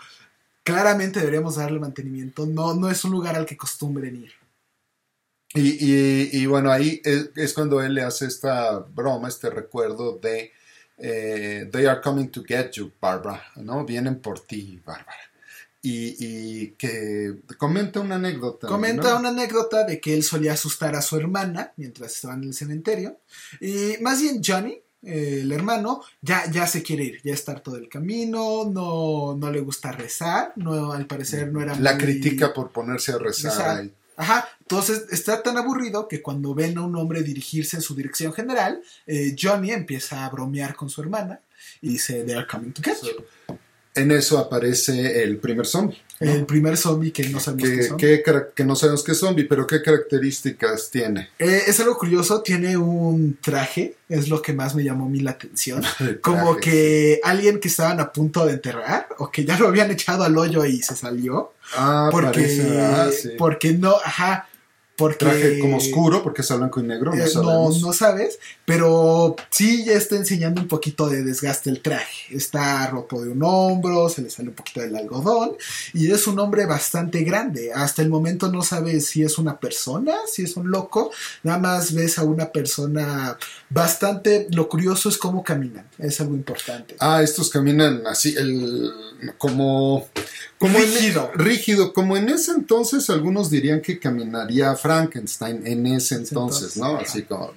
claramente 0.63 1.19
deberíamos 1.19 1.57
darle 1.57 1.77
mantenimiento. 1.77 2.45
No, 2.45 2.73
no 2.73 2.89
es 2.89 3.03
un 3.03 3.11
lugar 3.11 3.35
al 3.35 3.45
que 3.45 3.55
acostumbren 3.55 4.15
ir. 4.15 4.31
Y, 5.55 5.61
y- 5.85 6.29
y 6.31 6.45
bueno, 6.45 6.71
ahí 6.71 7.01
es, 7.03 7.31
es 7.35 7.53
cuando 7.53 7.81
él 7.81 7.93
le 7.95 8.01
hace 8.01 8.27
esta 8.27 8.79
broma, 8.79 9.27
este 9.27 9.49
recuerdo 9.49 10.17
de 10.19 10.53
eh, 10.97 11.67
They 11.69 11.85
are 11.85 11.99
coming 12.01 12.29
to 12.29 12.43
get 12.47 12.71
you, 12.71 12.89
Barbara, 13.01 13.43
¿no? 13.57 13.83
Vienen 13.85 14.21
por 14.21 14.39
ti, 14.39 14.81
Bárbara. 14.85 15.17
Y, 15.81 16.15
y 16.17 16.67
que 16.77 17.41
comenta 17.57 17.99
una 17.99 18.15
anécdota. 18.15 18.67
Comenta 18.67 19.09
¿no? 19.15 19.19
una 19.19 19.29
anécdota 19.29 19.83
de 19.83 19.99
que 19.99 20.13
él 20.13 20.23
solía 20.23 20.53
asustar 20.53 20.95
a 20.95 21.01
su 21.01 21.17
hermana 21.17 21.73
mientras 21.75 22.15
estaban 22.15 22.41
en 22.43 22.49
el 22.49 22.53
cementerio. 22.53 23.19
Y 23.59 23.95
más 23.99 24.21
bien 24.21 24.41
Johnny, 24.41 24.79
eh, 25.05 25.39
el 25.41 25.51
hermano, 25.51 26.01
ya, 26.21 26.49
ya 26.51 26.65
se 26.67 26.81
quiere 26.81 27.03
ir, 27.03 27.21
ya 27.23 27.33
está 27.33 27.55
todo 27.61 27.77
el 27.77 27.89
camino, 27.89 28.65
no, 28.71 29.35
no 29.37 29.51
le 29.51 29.59
gusta 29.61 29.91
rezar, 29.91 30.53
no, 30.55 30.91
al 30.93 31.05
parecer 31.07 31.51
no 31.51 31.61
era 31.61 31.75
La 31.79 31.93
muy- 31.95 32.03
critica 32.03 32.53
por 32.53 32.71
ponerse 32.71 33.11
a 33.11 33.17
rezar. 33.17 33.51
rezar. 33.51 33.77
ahí. 33.81 33.91
Ajá, 34.15 34.47
entonces 34.61 35.05
está 35.11 35.41
tan 35.41 35.57
aburrido 35.57 36.07
que 36.07 36.21
cuando 36.21 36.53
ven 36.53 36.77
a 36.77 36.83
un 36.83 36.95
hombre 36.95 37.23
dirigirse 37.23 37.75
en 37.77 37.81
su 37.81 37.95
dirección 37.95 38.31
general, 38.31 38.81
eh, 39.07 39.35
Johnny 39.39 39.71
empieza 39.71 40.23
a 40.25 40.29
bromear 40.29 40.75
con 40.75 40.89
su 40.89 41.01
hermana 41.01 41.39
y 41.81 41.89
dice, 41.89 42.23
they 42.23 42.35
are 42.35 42.45
coming 42.47 42.71
to 42.71 42.81
get 42.83 42.97
you". 43.01 43.55
En 43.95 44.11
eso 44.11 44.37
aparece 44.39 45.23
el 45.23 45.37
primer 45.37 45.65
zombie. 45.65 45.97
El 46.29 46.45
primer 46.45 46.77
zombie 46.77 47.11
que 47.11 47.27
no 47.29 47.39
sabemos 47.39 47.69
qué 47.69 47.83
son. 47.83 48.51
que 48.55 48.63
no 48.63 48.75
sabemos 48.75 49.03
qué 49.03 49.13
zombie, 49.13 49.45
pero 49.45 49.67
qué 49.67 49.81
características 49.81 50.89
tiene. 50.89 51.29
Eh, 51.39 51.63
es 51.67 51.79
algo 51.79 51.97
curioso, 51.97 52.41
tiene 52.41 52.77
un 52.77 53.37
traje, 53.41 53.95
es 54.09 54.29
lo 54.29 54.41
que 54.41 54.53
más 54.53 54.75
me 54.75 54.83
llamó 54.83 55.05
a 55.05 55.09
mí 55.09 55.19
la 55.19 55.31
atención. 55.31 55.83
Como 56.21 56.57
que 56.57 57.19
alguien 57.23 57.59
que 57.59 57.67
estaban 57.67 57.99
a 57.99 58.11
punto 58.11 58.45
de 58.45 58.53
enterrar 58.53 59.07
o 59.17 59.29
que 59.31 59.45
ya 59.45 59.57
lo 59.57 59.67
habían 59.67 59.91
echado 59.91 60.23
al 60.23 60.37
hoyo 60.37 60.65
y 60.65 60.81
se 60.81 60.95
salió. 60.95 61.53
Ah, 61.75 62.09
Porque, 62.11 62.27
parece, 62.27 62.81
ah, 62.81 63.09
sí. 63.11 63.29
porque 63.37 63.73
no, 63.73 63.95
ajá, 64.03 64.47
Porque, 64.95 65.25
Traje 65.25 65.59
como 65.59 65.77
oscuro, 65.77 66.21
porque 66.21 66.43
es 66.43 66.51
a 66.51 66.55
blanco 66.55 66.79
y 66.79 66.83
negro, 66.83 67.15
no 67.15 67.23
eh, 67.23 67.79
no, 67.81 67.93
sabes, 67.93 68.37
pero 68.63 69.35
sí 69.49 69.83
ya 69.85 69.93
está 69.93 70.15
enseñando 70.17 70.61
un 70.61 70.67
poquito 70.67 71.09
de 71.09 71.23
desgaste 71.23 71.71
el 71.71 71.81
traje. 71.81 72.35
Está 72.35 72.85
roto 72.91 73.19
de 73.19 73.29
un 73.29 73.41
hombro, 73.41 74.07
se 74.07 74.21
le 74.21 74.29
sale 74.29 74.49
un 74.49 74.55
poquito 74.55 74.81
del 74.81 74.95
algodón 74.95 75.53
y 75.95 76.11
es 76.11 76.27
un 76.27 76.37
hombre 76.37 76.67
bastante 76.67 77.23
grande. 77.23 77.71
Hasta 77.73 78.03
el 78.03 78.09
momento 78.09 78.51
no 78.51 78.61
sabes 78.61 79.07
si 79.07 79.23
es 79.23 79.39
una 79.39 79.59
persona, 79.59 80.13
si 80.31 80.43
es 80.43 80.55
un 80.57 80.69
loco. 80.69 81.11
Nada 81.41 81.57
más 81.57 81.93
ves 81.93 82.19
a 82.19 82.23
una 82.23 82.51
persona 82.51 83.35
bastante... 83.69 84.47
Lo 84.51 84.69
curioso 84.69 85.09
es 85.09 85.17
cómo 85.17 85.43
caminan, 85.43 85.87
es 85.97 86.21
algo 86.21 86.35
importante. 86.35 86.95
Ah, 86.99 87.23
estos 87.23 87.49
caminan 87.49 88.05
así, 88.05 88.35
el, 88.37 88.91
como, 89.39 90.07
como 90.63 90.79
en- 90.79 90.85
Rígido. 90.85 91.31
rígido, 91.35 91.91
como 91.91 92.15
en 92.15 92.29
ese 92.29 92.51
entonces 92.51 93.09
algunos 93.09 93.49
dirían 93.49 93.81
que 93.81 93.99
caminaría 93.99 94.73
Frankenstein 94.77 95.67
en 95.67 95.85
ese 95.87 96.15
entonces, 96.15 96.77
entonces, 96.77 96.77
¿no? 96.77 96.85
ajá. 96.95 97.03
Así 97.03 97.23
como... 97.23 97.51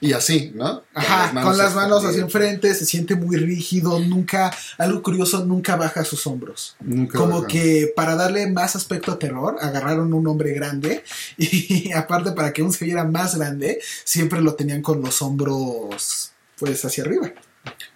y 0.00 0.14
así, 0.14 0.52
¿no? 0.54 0.84
Ajá, 0.94 1.38
con 1.42 1.58
las 1.58 1.74
manos 1.74 2.02
hacia 2.02 2.22
enfrente, 2.22 2.74
se 2.74 2.86
siente 2.86 3.14
muy 3.14 3.36
rígido, 3.36 3.98
nunca, 3.98 4.56
algo 4.78 5.02
curioso, 5.02 5.44
nunca 5.44 5.76
baja 5.76 6.02
sus 6.02 6.26
hombros. 6.26 6.76
Nunca 6.80 7.18
Como 7.18 7.46
que 7.46 7.92
para 7.94 8.16
darle 8.16 8.46
más 8.50 8.74
aspecto 8.74 9.12
a 9.12 9.18
terror, 9.18 9.58
agarraron 9.60 10.14
un 10.14 10.26
hombre 10.28 10.54
grande 10.54 11.04
y 11.36 11.92
aparte 11.92 12.32
para 12.32 12.54
que 12.54 12.62
aún 12.62 12.72
se 12.72 12.86
viera 12.86 13.04
más 13.04 13.36
grande, 13.36 13.80
siempre 14.04 14.40
lo 14.40 14.54
tenían 14.54 14.80
con 14.80 15.02
los 15.02 15.20
hombros 15.20 16.32
pues 16.58 16.82
hacia 16.86 17.04
arriba. 17.04 17.34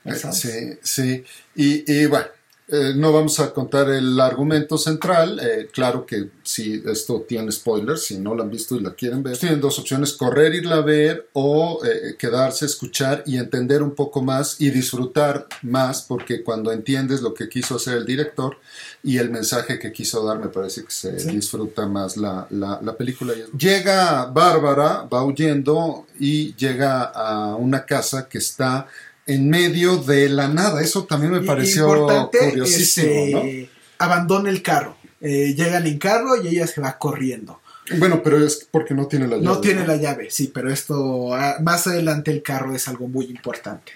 Eh. 0.04 0.14
Sí, 0.32 0.50
sí. 0.82 1.24
Y, 1.54 1.90
y 1.90 2.04
bueno, 2.04 2.26
eh, 2.72 2.92
no 2.96 3.12
vamos 3.12 3.38
a 3.40 3.52
contar 3.52 3.88
el 3.90 4.18
argumento 4.20 4.78
central. 4.78 5.38
eh, 5.42 5.68
claro 5.72 6.06
que 6.06 6.30
si 6.42 6.82
esto 6.86 7.24
tiene 7.28 7.50
spoilers, 7.52 8.04
si 8.06 8.18
no 8.18 8.34
lo 8.34 8.42
han 8.42 8.50
visto 8.50 8.76
y 8.76 8.80
la 8.80 8.94
quieren 8.94 9.22
ver, 9.22 9.36
tienen 9.38 9.60
dos 9.60 9.78
opciones, 9.78 10.12
correr, 10.14 10.54
irla 10.54 10.76
a 10.76 10.80
ver 10.82 11.28
o 11.32 11.80
eh, 11.84 12.16
quedarse, 12.18 12.66
escuchar 12.66 13.22
y 13.26 13.36
entender 13.38 13.82
un 13.82 13.94
poco 13.94 14.22
más 14.22 14.60
y 14.60 14.70
disfrutar 14.70 15.46
más, 15.62 16.02
porque 16.02 16.42
cuando 16.42 16.72
entiendes 16.72 17.22
lo 17.22 17.34
que 17.34 17.48
quiso 17.48 17.76
hacer 17.76 17.96
el 17.98 18.06
director 18.06 18.56
y 19.02 19.18
el 19.18 19.30
mensaje 19.30 19.78
que 19.78 19.92
quiso 19.92 20.24
dar, 20.24 20.38
me 20.38 20.48
parece 20.48 20.84
que 20.84 20.90
se 20.90 21.18
Sí. 21.20 21.30
disfruta 21.30 21.86
más 21.86 22.16
la, 22.16 22.46
la- 22.50 22.80
la 22.82 22.96
película. 22.96 23.32
Llega 23.58 24.26
Bárbara, 24.26 25.08
va 25.12 25.24
huyendo 25.24 26.06
y 26.18 26.54
llega 26.56 27.02
a 27.04 27.54
una 27.56 27.84
casa 27.86 28.28
que 28.28 28.38
está 28.38 28.86
en 29.32 29.48
medio 29.48 29.96
de 29.98 30.28
la 30.28 30.48
nada. 30.48 30.80
Eso 30.82 31.04
también 31.04 31.32
me 31.32 31.40
pareció 31.42 31.86
importante, 31.88 32.38
curiosísimo, 32.50 33.38
este, 33.38 33.70
abandona 33.98 34.50
el 34.50 34.62
carro. 34.62 34.96
Eh, 35.20 35.54
llegan 35.56 35.86
en 35.86 35.98
carro 35.98 36.42
y 36.42 36.48
ella 36.48 36.66
se 36.66 36.80
va 36.80 36.96
corriendo. 36.98 37.60
¿no? 37.90 37.98
Bueno, 37.98 38.22
pero 38.22 38.44
es 38.44 38.66
porque 38.70 38.94
no 38.94 39.06
tiene 39.06 39.26
la 39.26 39.36
llave. 39.36 39.44
No 39.44 39.60
tiene 39.60 39.86
la 39.86 39.96
llave, 39.96 40.30
sí, 40.30 40.50
pero 40.52 40.70
esto 40.72 41.34
ah, 41.34 41.56
más 41.60 41.86
adelante 41.86 42.30
el 42.30 42.42
carro 42.42 42.74
es 42.74 42.88
algo 42.88 43.08
muy 43.08 43.26
importante. 43.26 43.92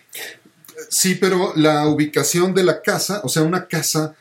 Sí, 0.90 1.14
pero 1.14 1.52
la 1.56 1.86
ubicación 1.88 2.54
de 2.54 2.64
la 2.64 2.82
casa, 2.82 3.20
o 3.24 3.28
sea, 3.28 3.42
una 3.42 3.66
casa 3.68 4.14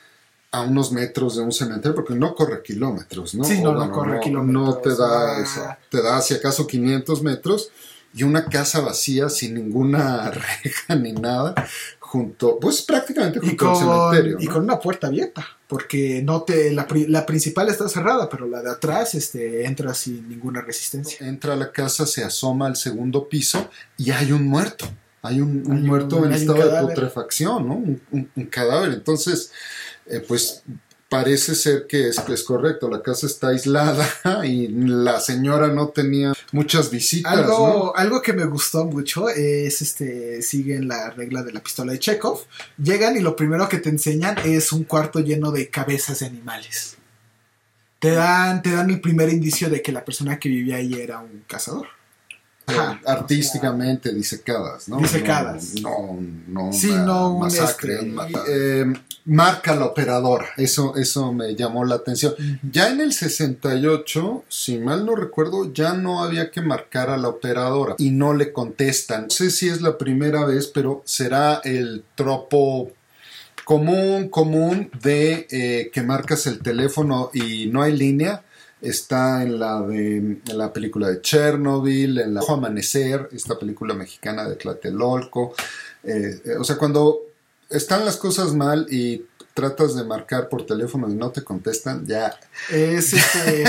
a 0.52 0.62
unos 0.62 0.92
metros 0.92 1.36
de 1.36 1.42
un 1.42 1.52
cementerio, 1.52 1.96
porque 1.96 2.14
no 2.14 2.36
corre 2.36 2.62
kilómetros, 2.62 3.34
¿no? 3.34 3.44
Sí, 3.44 3.60
no, 3.60 3.74
no 3.74 3.92
corre 3.92 4.16
No 4.16 4.20
kilómetros. 4.22 4.82
te 4.84 4.90
da 4.96 5.38
Ah. 5.38 5.42
eso. 5.42 5.68
Te 5.90 6.02
da 6.02 6.22
si 6.22 6.36
acaso 6.36 6.68
500 6.68 7.24
metros 7.24 7.72
y 8.14 8.24
una 8.24 8.46
casa 8.46 8.80
vacía 8.82 9.30
sin 9.30 9.56
ninguna 9.56 10.30
reja 10.64 10.96
ni 10.96 11.14
nada, 11.14 11.56
junto, 12.00 12.60
pues 12.60 12.82
prácticamente 12.84 13.40
junto 13.40 13.70
al 13.70 13.74
con, 13.74 14.12
cementerio. 14.12 14.38
y 14.40 14.48
con 14.48 14.64
una 14.64 14.80
puerta 14.80 15.08
abierta, 15.08 15.46
porque 15.68 16.22
no 16.24 16.44
te 16.44 16.72
la, 16.72 16.88
la 17.08 17.26
principal 17.26 17.70
está 17.70 17.90
cerrada, 17.90 18.30
pero 18.30 18.48
la 18.48 18.62
de 18.62 18.70
atrás 18.70 19.16
este, 19.16 19.66
entra 19.66 19.94
sin 19.96 20.30
ninguna 20.30 20.62
resistencia. 20.62 21.26
Entra 21.28 21.54
a 21.54 21.56
la 21.56 21.72
casa, 21.72 22.06
se 22.06 22.24
asoma 22.24 22.68
al 22.68 22.76
segundo 22.76 23.28
piso 23.28 23.68
y 23.98 24.12
hay 24.12 24.32
un 24.32 24.46
muerto. 24.48 24.86
Hay 25.24 25.40
un, 25.40 25.64
un 25.66 25.72
Hay 25.72 25.78
un- 25.80 25.88
muerto 25.88 26.26
en 26.26 26.34
estado 26.34 26.70
de 26.70 26.82
putrefacción, 26.82 27.68
¿no? 27.68 27.76
Un 27.76 28.46
cadáver. 28.52 28.92
Entonces, 28.92 29.52
eh, 30.06 30.20
pues 30.28 30.64
parece 31.14 31.54
ser 31.54 31.86
que 31.86 32.10
es, 32.10 32.44
correcto. 32.44 32.90
La 32.90 33.04
casa 33.04 33.28
está 33.28 33.50
aislada 33.50 34.08
y 34.46 34.68
la 34.68 35.20
señora 35.20 35.68
no 35.68 35.90
tenía 35.90 36.34
muchas 36.52 36.90
visitas, 36.90 37.32
algo 37.96 38.22
que 38.24 38.34
me 38.34 38.46
gustó 38.46 38.86
mucho 38.86 39.30
es 39.30 39.82
este 39.82 40.42
siguen 40.42 40.88
la 40.88 41.12
regla 41.12 41.44
de 41.44 41.52
la 41.52 41.62
pistola 41.62 41.92
de 41.92 42.00
Chekhov. 42.00 42.40
Llegan 42.78 43.16
y 43.16 43.20
lo 43.20 43.36
primero 43.36 43.70
que 43.70 43.78
te 43.78 43.90
enseñan 43.90 44.38
es 44.44 44.72
un 44.72 44.86
cuarto 44.86 45.20
lleno 45.20 45.52
de 45.52 45.70
cabezas 45.70 46.20
de 46.20 46.26
animales. 46.26 46.98
Te 48.00 48.12
dan, 48.12 48.64
te 48.64 48.72
dan 48.72 48.90
el 48.90 49.00
primer 49.00 49.30
indicio 49.30 49.70
de 49.70 49.84
que 49.84 49.92
la 49.92 50.04
persona 50.04 50.40
que 50.40 50.50
vivía 50.50 50.78
ahí 50.78 50.96
era 50.96 51.20
un 51.20 51.44
cazador. 51.48 51.88
Ajá, 52.66 53.02
artísticamente 53.06 54.14
disecadas, 54.14 54.88
¿no? 54.88 54.98
Disecadas. 54.98 55.82
No, 55.82 56.18
no, 56.48 56.72
Sí, 56.72 56.90
una 56.90 57.06
no 57.06 57.34
un, 57.34 57.40
masacre, 57.42 57.96
este, 57.96 58.82
eh, 58.82 58.94
marca 59.26 59.76
la 59.76 59.86
operadora, 59.86 60.48
eso, 60.56 60.96
eso 60.96 61.34
me 61.34 61.56
llamó 61.56 61.84
la 61.84 61.96
atención. 61.96 62.34
Ya 62.72 62.90
en 62.90 63.02
el 63.02 63.14
68, 63.14 64.46
si 64.48 64.80
mal 64.80 65.06
no 65.06 65.16
recuerdo, 65.16 65.74
ya 65.74 65.94
no 65.94 66.24
había 66.24 66.52
que 66.52 66.62
marcar 66.62 67.10
a 67.10 67.18
la 67.18 67.28
operadora 67.28 67.96
y 67.98 68.12
no 68.12 68.34
le 68.34 68.54
contestan. 68.54 69.24
No 69.24 69.30
sé 69.30 69.52
si 69.52 69.68
es 69.68 69.82
la 69.82 69.98
primera 69.98 70.46
vez, 70.46 70.68
pero 70.68 71.02
será 71.06 71.60
el 71.64 72.04
tropo 72.16 72.92
común, 73.64 74.30
común 74.30 74.90
de 75.02 75.48
eh, 75.50 75.90
que 75.94 76.02
marcas 76.02 76.48
el 76.48 76.60
teléfono 76.60 77.30
y 77.34 77.68
no 77.68 77.82
hay 77.82 77.96
línea. 77.96 78.44
Está 78.84 79.44
en 79.44 79.60
la 79.60 79.82
de 79.82 80.18
en 80.18 80.42
la 80.58 80.72
película 80.74 81.08
de 81.10 81.22
Chernobyl, 81.22 82.20
en 82.20 82.34
la 82.34 82.42
Ojo 82.42 82.54
Amanecer, 82.56 83.30
esta 83.32 83.58
película 83.58 83.94
mexicana 83.94 84.48
de 84.48 84.56
Tlatelolco. 84.56 85.54
Eh, 86.04 86.42
eh, 86.46 86.56
o 86.60 86.64
sea, 86.64 86.78
cuando 86.78 87.22
están 87.70 88.06
las 88.06 88.18
cosas 88.18 88.54
mal 88.54 88.86
y 88.92 89.26
tratas 89.54 89.96
de 89.96 90.04
marcar 90.04 90.50
por 90.50 90.66
teléfono 90.66 91.08
y 91.10 91.14
no 91.14 91.30
te 91.30 91.44
contestan, 91.44 92.08
ya, 92.08 92.38
Es, 92.72 93.14
este, 93.14 93.64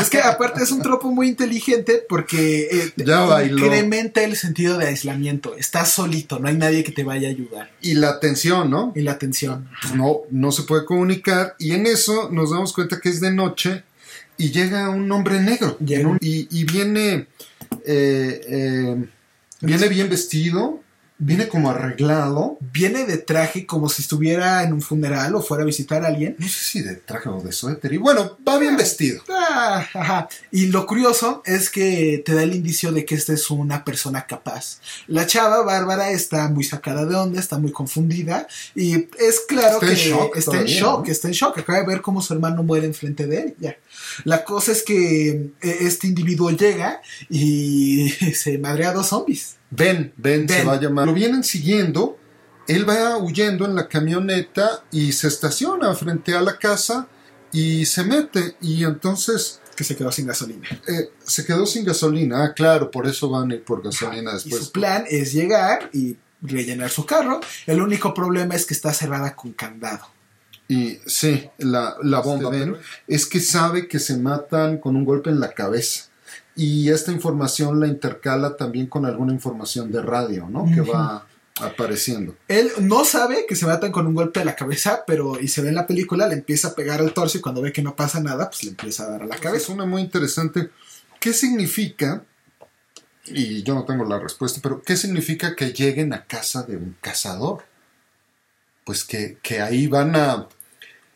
es 0.00 0.10
que 0.10 0.20
aparte 0.20 0.62
es 0.62 0.70
un 0.70 0.82
tropo 0.82 1.08
muy 1.10 1.28
inteligente 1.28 2.04
porque 2.06 2.68
eh, 2.70 2.92
Ya 2.96 3.20
bailó. 3.22 3.56
incrementa 3.64 4.22
el 4.22 4.36
sentido 4.36 4.76
de 4.76 4.88
aislamiento. 4.88 5.56
Estás 5.56 5.92
solito, 5.92 6.38
no 6.38 6.48
hay 6.48 6.56
nadie 6.56 6.84
que 6.84 6.92
te 6.92 7.04
vaya 7.04 7.28
a 7.28 7.30
ayudar. 7.30 7.70
y 7.80 7.94
la 7.94 8.10
atención, 8.10 8.70
¿no? 8.70 8.92
Y 8.94 9.00
la 9.00 9.12
atención. 9.12 9.68
Pues 9.82 9.94
no, 9.94 10.20
no 10.30 10.52
se 10.52 10.62
puede 10.64 10.84
comunicar 10.84 11.56
y 11.58 11.72
en 11.72 11.86
eso 11.86 12.28
nos 12.30 12.50
damos 12.50 12.72
cuenta 12.74 13.00
que 13.00 13.08
es 13.08 13.20
de 13.20 13.32
noche 13.32 13.82
y 14.44 14.50
llega 14.50 14.88
un 14.90 15.10
hombre 15.12 15.40
negro. 15.40 15.76
Un- 16.10 16.18
y 16.50 16.64
viene 16.64 17.26
eh, 17.84 18.40
eh, 18.48 18.96
viene 19.60 19.88
bien 19.88 20.08
vestido 20.08 20.82
viene 21.20 21.46
como 21.48 21.70
arreglado 21.70 22.58
Viene 22.72 23.04
de 23.04 23.18
traje 23.18 23.66
como 23.66 23.88
si 23.88 24.02
estuviera 24.02 24.64
en 24.64 24.72
un 24.72 24.82
funeral 24.82 25.34
o 25.36 25.42
fuera 25.42 25.62
a 25.62 25.66
visitar 25.66 26.04
a 26.04 26.08
alguien. 26.08 26.34
no 26.38 26.48
sé 26.48 26.64
si 26.64 26.80
de 26.82 26.96
traje 26.96 27.28
o 27.28 27.40
de 27.40 27.52
suéter 27.52 27.92
y 27.92 27.98
bueno 27.98 28.38
va 28.46 28.58
bien 28.58 28.76
vestido 28.76 29.22
Ah, 29.28 29.86
ajá. 29.94 30.28
Y 30.50 30.66
lo 30.66 30.86
curioso 30.86 31.42
es 31.44 31.70
que 31.70 32.22
te 32.24 32.34
da 32.34 32.42
el 32.42 32.54
indicio 32.54 32.90
de 32.92 33.04
que 33.04 33.14
esta 33.14 33.32
es 33.32 33.50
una 33.50 33.84
persona 33.84 34.26
capaz. 34.26 34.78
La 35.06 35.26
chava 35.26 35.62
Bárbara 35.62 36.10
está 36.10 36.48
muy 36.48 36.64
sacada 36.64 37.04
de 37.04 37.14
onda, 37.14 37.38
está 37.38 37.58
muy 37.58 37.72
confundida 37.72 38.46
y 38.74 38.94
es 39.18 39.40
claro 39.46 39.74
Está 39.74 39.86
que 39.86 39.92
en 39.92 39.98
shock 39.98 40.36
está 40.36 40.50
en 40.52 40.56
todavía, 40.58 40.80
shock, 40.80 41.06
¿no? 41.06 41.12
está 41.12 41.28
en 41.28 41.34
shock. 41.34 41.58
Acaba 41.58 41.80
de 41.80 41.86
ver 41.86 42.00
cómo 42.00 42.22
su 42.22 42.32
hermano 42.32 42.62
muere 42.62 42.86
enfrente 42.86 43.26
de 43.26 43.54
ella. 43.58 43.76
La 44.24 44.44
cosa 44.44 44.72
es 44.72 44.82
que 44.82 45.28
eh, 45.30 45.76
este 45.80 46.06
individuo 46.06 46.50
llega 46.50 47.00
y 47.28 48.10
se 48.34 48.58
madrea 48.58 48.90
a 48.90 48.94
dos 48.94 49.08
zombies. 49.08 49.56
Ben, 49.70 50.12
Ben, 50.16 50.48
se 50.48 50.58
Ben. 50.58 50.68
va 50.68 50.72
a 50.74 50.80
llamar 50.80 51.06
lo 51.06 51.14
vienen 51.14 51.44
siguiendo 51.44 52.16
él 52.68 52.88
va 52.88 53.16
huyendo 53.16 53.64
en 53.64 53.74
la 53.74 53.88
camioneta 53.88 54.84
y 54.92 55.12
se 55.12 55.26
estaciona 55.28 55.92
frente 55.94 56.34
a 56.34 56.40
la 56.40 56.56
casa 56.56 57.08
y 57.52 57.84
se 57.86 58.04
mete 58.04 58.54
y 58.60 58.84
entonces 58.84 59.60
Que 59.74 59.82
se 59.82 59.96
quedó 59.96 60.12
sin 60.12 60.26
gasolina. 60.26 60.68
eh, 60.86 61.08
se 61.24 61.44
quedó 61.44 61.66
sin 61.66 61.84
gasolina. 61.84 62.44
Ah, 62.44 62.52
claro, 62.54 62.90
por 62.90 63.06
eso 63.08 63.28
van 63.30 63.50
a 63.50 63.54
ir 63.54 63.64
por 63.64 63.82
gasolina 63.82 64.30
Y 64.32 64.34
después. 64.34 64.64
su 64.66 64.72
plan 64.72 65.04
es 65.08 65.32
llegar 65.32 65.88
y 65.92 66.16
rellenar 66.42 66.90
su 66.90 67.04
carro. 67.06 67.40
El 67.66 67.80
único 67.80 68.12
problema 68.14 68.54
es 68.54 68.66
que 68.66 68.74
está 68.74 68.92
cerrada 68.92 69.34
con 69.34 69.52
candado. 69.52 70.06
Y 70.68 70.98
sí, 71.06 71.48
la, 71.58 71.96
la 72.02 72.20
bomba 72.20 72.50
Este, 72.50 72.58
pero 72.66 72.78
es 73.08 73.26
que 73.26 73.40
sabe 73.40 73.88
que 73.88 73.98
se 73.98 74.16
matan 74.18 74.78
con 74.78 74.94
un 74.94 75.04
golpe 75.04 75.30
en 75.30 75.40
la 75.40 75.50
cabeza. 75.52 76.09
Y 76.62 76.90
esta 76.90 77.10
información 77.10 77.80
la 77.80 77.86
intercala 77.86 78.54
también 78.54 78.86
con 78.86 79.06
alguna 79.06 79.32
información 79.32 79.90
de 79.90 80.02
radio, 80.02 80.46
¿no? 80.50 80.66
Que 80.66 80.82
va 80.82 81.26
apareciendo. 81.58 82.36
Él 82.48 82.70
no 82.80 83.02
sabe 83.06 83.46
que 83.48 83.56
se 83.56 83.64
matan 83.64 83.90
con 83.90 84.06
un 84.06 84.14
golpe 84.14 84.40
de 84.40 84.44
la 84.44 84.56
cabeza, 84.56 85.04
pero 85.06 85.40
y 85.40 85.48
se 85.48 85.62
ve 85.62 85.70
en 85.70 85.74
la 85.76 85.86
película, 85.86 86.28
le 86.28 86.34
empieza 86.34 86.68
a 86.68 86.74
pegar 86.74 87.00
al 87.00 87.14
torso 87.14 87.38
y 87.38 87.40
cuando 87.40 87.62
ve 87.62 87.72
que 87.72 87.80
no 87.80 87.96
pasa 87.96 88.20
nada, 88.20 88.50
pues 88.50 88.64
le 88.64 88.70
empieza 88.72 89.04
a 89.04 89.08
dar 89.10 89.22
a 89.22 89.26
la 89.26 89.36
Es 89.36 89.40
cabeza. 89.40 89.72
una 89.72 89.86
muy 89.86 90.02
interesante. 90.02 90.68
¿Qué 91.18 91.32
significa? 91.32 92.24
Y 93.24 93.62
yo 93.62 93.74
no 93.74 93.86
tengo 93.86 94.04
la 94.04 94.18
respuesta, 94.18 94.60
pero 94.62 94.82
¿qué 94.82 94.98
significa 94.98 95.56
que 95.56 95.72
lleguen 95.72 96.12
a 96.12 96.26
casa 96.26 96.62
de 96.64 96.76
un 96.76 96.94
cazador? 97.00 97.64
Pues 98.84 99.02
que, 99.04 99.38
que 99.42 99.62
ahí 99.62 99.86
van 99.86 100.14
a 100.14 100.46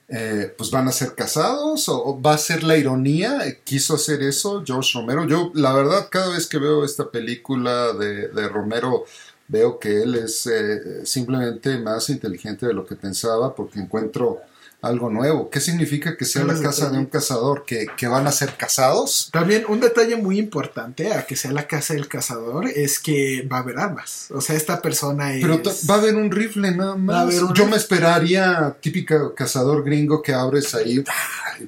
eh, 0.09 0.55
pues 0.57 0.71
van 0.71 0.87
a 0.89 0.93
ser 0.93 1.15
casados 1.15 1.89
o, 1.89 2.21
va 2.21 2.35
a 2.35 2.39
ser 2.39 2.63
la 2.63 2.77
ironía. 2.77 3.41
¿Quiso 3.65 3.95
hacer 3.95 4.23
eso 4.23 4.63
George 4.65 4.91
Romero? 4.95 5.27
Yo, 5.27 5.51
la 5.55 5.73
verdad, 5.73 6.09
cada 6.11 6.31
vez 6.31 6.47
que 6.47 6.59
veo 6.59 6.85
esta 6.85 7.11
película 7.11 7.93
de, 7.93 8.29
de 8.29 8.49
Romero, 8.49 9.05
veo 9.49 9.79
que 9.79 10.03
él 10.03 10.15
es 10.15 10.47
eh, 10.47 11.05
simplemente 11.05 11.79
más 11.79 12.11
inteligente 12.11 12.67
de 12.67 12.75
lo 12.75 12.87
que 12.87 12.97
pensaba 12.97 13.55
porque 13.55 13.81
encuentro 13.81 14.41
algo 14.85 15.11
nuevo. 15.11 15.51
¿Qué 15.51 15.61
significa 15.61 16.17
que 16.17 16.25
sea 16.25 16.45
la 16.45 16.59
casa 16.61 16.91
de 16.91 16.99
un 16.99 17.07
cazador? 17.07 17.65
¿Que, 17.65 17.89
van 18.07 18.27
a 18.27 18.33
ser 18.33 18.57
casados? 18.57 19.31
También 19.33 19.65
un 19.69 19.81
detalle 19.81 20.17
muy 20.17 20.39
importante 20.39 21.13
a 21.13 21.27
que 21.27 21.37
sea 21.37 21.53
la 21.53 21.67
casa 21.67 21.95
del 21.95 22.07
cazador 22.07 22.69
es 22.69 22.99
que 22.99 23.47
va 23.51 23.59
a 23.59 23.61
haber 23.61 23.79
armas. 23.79 24.29
O 24.31 24.41
sea, 24.41 24.57
esta 24.57 24.83
persona 24.83 25.35
es... 25.35 25.43
Pero 25.43 25.61
va 25.91 25.95
a 25.95 25.99
haber 25.99 26.17
un 26.17 26.31
rifle 26.31 26.71
nada 26.71 26.97
más. 26.97 27.35
Yo 27.55 27.67
me 27.67 27.77
esperaría 27.77 28.77
típico 28.81 29.35
cazador 29.35 29.85
gringo 29.85 30.23
que 30.23 30.33
abres 30.33 30.75
ahí. 30.75 31.03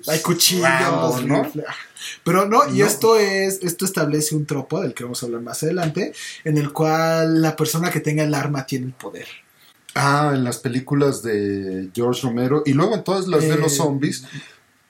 Hay 0.06 0.20
cuchillos, 0.20 1.24
¿no? 1.24 1.50
Pero 2.24 2.46
no, 2.46 2.68
y 2.72 2.82
esto 2.82 3.18
es, 3.18 3.60
esto 3.62 3.84
establece 3.84 4.34
un 4.34 4.46
tropo 4.46 4.80
del 4.80 4.94
que 4.94 5.04
vamos 5.04 5.22
a 5.22 5.26
hablar 5.26 5.42
más 5.42 5.62
adelante, 5.62 6.12
en 6.44 6.58
el 6.58 6.72
cual 6.72 7.42
la 7.42 7.56
persona 7.56 7.90
que 7.90 8.00
tenga 8.00 8.22
el 8.22 8.34
arma 8.34 8.66
tiene 8.66 8.86
el 8.86 8.92
poder. 8.92 9.26
Ah, 9.96 10.32
en 10.34 10.44
las 10.44 10.58
películas 10.58 11.22
de 11.22 11.88
George 11.94 12.20
Romero 12.22 12.62
y 12.66 12.74
luego 12.74 12.94
en 12.94 13.02
todas 13.02 13.26
las 13.26 13.42
de 13.42 13.56
los 13.56 13.72
eh, 13.72 13.76
zombies. 13.76 14.24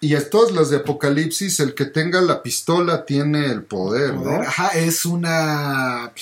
Y 0.00 0.14
en 0.14 0.28
todas 0.28 0.52
las 0.52 0.68
de 0.68 0.78
Apocalipsis, 0.78 1.58
el 1.60 1.74
que 1.74 1.86
tenga 1.86 2.20
la 2.20 2.42
pistola 2.42 3.06
tiene 3.06 3.46
el 3.46 3.62
poder, 3.62 4.14
¿no? 4.14 4.42
Ajá, 4.42 4.68
es 4.78 5.06
una. 5.06 6.12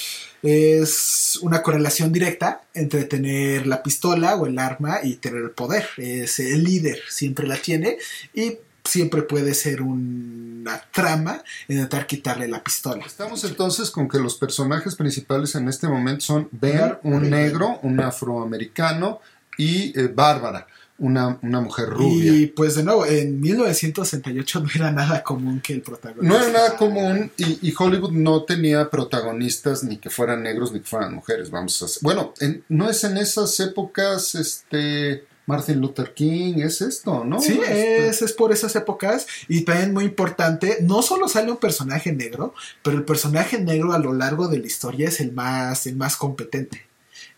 Es 0.42 1.38
una 1.40 1.62
correlación 1.62 2.12
directa 2.12 2.62
entre 2.74 3.04
tener 3.04 3.66
la 3.66 3.82
pistola 3.82 4.36
o 4.36 4.46
el 4.46 4.58
arma 4.58 4.98
y 5.02 5.14
tener 5.14 5.42
el 5.42 5.50
poder. 5.50 5.88
Es 5.96 6.38
el 6.38 6.62
líder, 6.62 7.00
siempre 7.08 7.48
la 7.48 7.56
tiene. 7.56 7.96
Y 8.34 8.58
siempre 8.84 9.22
puede 9.22 9.54
ser 9.54 9.82
una 9.82 10.80
trama 10.92 11.42
intentar 11.68 12.06
quitarle 12.06 12.48
la 12.48 12.62
pistola. 12.62 13.04
Estamos 13.04 13.42
entonces 13.44 13.90
con 13.90 14.08
que 14.08 14.18
los 14.18 14.36
personajes 14.36 14.94
principales 14.94 15.54
en 15.54 15.68
este 15.68 15.88
momento 15.88 16.24
son 16.24 16.48
Ben, 16.52 16.98
un 17.02 17.30
negro, 17.30 17.80
un 17.82 18.00
afroamericano 18.00 19.20
y 19.56 19.98
eh, 19.98 20.08
Bárbara. 20.08 20.66
Una, 20.96 21.36
mujer 21.42 21.88
rubia. 21.88 22.32
Y 22.32 22.46
pues 22.46 22.76
de 22.76 22.84
nuevo, 22.84 23.04
en 23.04 23.40
1968 23.40 24.60
no 24.60 24.68
era 24.76 24.92
nada 24.92 25.24
común 25.24 25.60
que 25.60 25.72
el 25.72 25.82
protagonista. 25.82 26.28
No 26.28 26.40
era 26.40 26.52
nada 26.52 26.76
común 26.76 27.32
y, 27.36 27.74
Hollywood 27.76 28.12
no 28.12 28.44
tenía 28.44 28.88
protagonistas 28.88 29.82
ni 29.82 29.96
que 29.96 30.08
fueran 30.08 30.44
negros 30.44 30.70
ni 30.70 30.78
que 30.78 30.86
fueran 30.86 31.12
mujeres. 31.12 31.50
Vamos 31.50 31.82
a 31.82 31.86
Bueno, 32.00 32.32
no 32.68 32.88
es 32.88 33.02
en 33.02 33.16
esas 33.16 33.58
épocas, 33.58 34.36
este 34.36 35.24
Martin 35.46 35.80
Luther 35.80 36.14
King, 36.14 36.54
es 36.58 36.80
esto, 36.80 37.24
¿no? 37.24 37.40
Sí, 37.40 37.60
este, 37.60 38.08
es, 38.08 38.32
por 38.32 38.52
esas 38.52 38.74
épocas 38.76 39.26
y 39.48 39.62
también 39.62 39.92
muy 39.92 40.04
importante, 40.04 40.78
no 40.80 41.02
solo 41.02 41.28
sale 41.28 41.50
un 41.50 41.58
personaje 41.58 42.12
negro, 42.12 42.54
pero 42.82 42.96
el 42.96 43.04
personaje 43.04 43.58
negro 43.58 43.92
a 43.92 43.98
lo 43.98 44.12
largo 44.12 44.48
de 44.48 44.58
la 44.58 44.66
historia 44.66 45.08
es 45.08 45.20
el 45.20 45.32
más, 45.32 45.86
el 45.86 45.96
más 45.96 46.16
competente. 46.16 46.86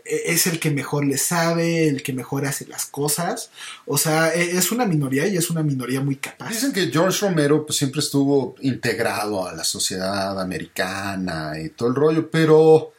E, 0.05 0.33
es 0.33 0.47
el 0.47 0.61
que 0.61 0.71
mejor 0.71 1.05
le 1.05 1.19
sabe, 1.19 1.89
el 1.89 2.03
que 2.03 2.13
mejor 2.13 2.47
hace 2.47 2.67
las 2.67 2.87
cosas. 2.87 3.51
O 3.87 3.99
sea, 3.99 4.35
e, 4.35 4.57
es 4.57 4.71
una 4.71 4.87
minoría 4.87 5.27
y 5.27 5.37
es 5.37 5.51
una 5.51 5.63
minoría 5.63 6.01
muy 6.01 6.17
capaz. 6.17 6.51
Dicen 6.51 6.73
que 6.73 6.87
George 6.87 7.27
Romero 7.27 7.67
pues, 7.67 7.79
siempre 7.79 8.01
estuvo 8.01 8.55
integrado 8.61 9.47
a 9.47 9.53
la 9.53 9.65
sociedad 9.65 10.41
americana 10.41 11.59
y 11.61 11.71
todo 11.71 11.89
el 11.89 11.95
rollo, 11.95 12.31
pero 12.31 12.93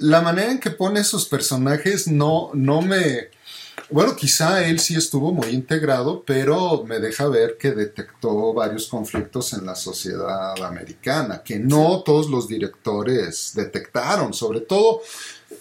la 0.00 0.20
manera 0.20 0.50
en 0.50 0.58
que 0.58 0.70
pone 0.70 1.00
esos 1.00 1.26
personajes 1.26 2.08
no, 2.08 2.50
no 2.54 2.82
me 2.82 3.28
bueno, 3.90 4.14
quizá 4.14 4.64
él 4.66 4.78
sí 4.78 4.94
estuvo 4.94 5.32
muy 5.32 5.48
integrado, 5.48 6.22
pero 6.24 6.84
me 6.84 7.00
deja 7.00 7.26
ver 7.26 7.56
que 7.58 7.72
detectó 7.72 8.52
varios 8.54 8.86
conflictos 8.86 9.52
en 9.52 9.66
la 9.66 9.74
sociedad 9.74 10.62
americana, 10.62 11.42
que 11.42 11.58
no 11.58 12.02
todos 12.04 12.30
los 12.30 12.46
directores 12.46 13.52
detectaron, 13.54 14.32
sobre 14.32 14.60
todo 14.60 15.02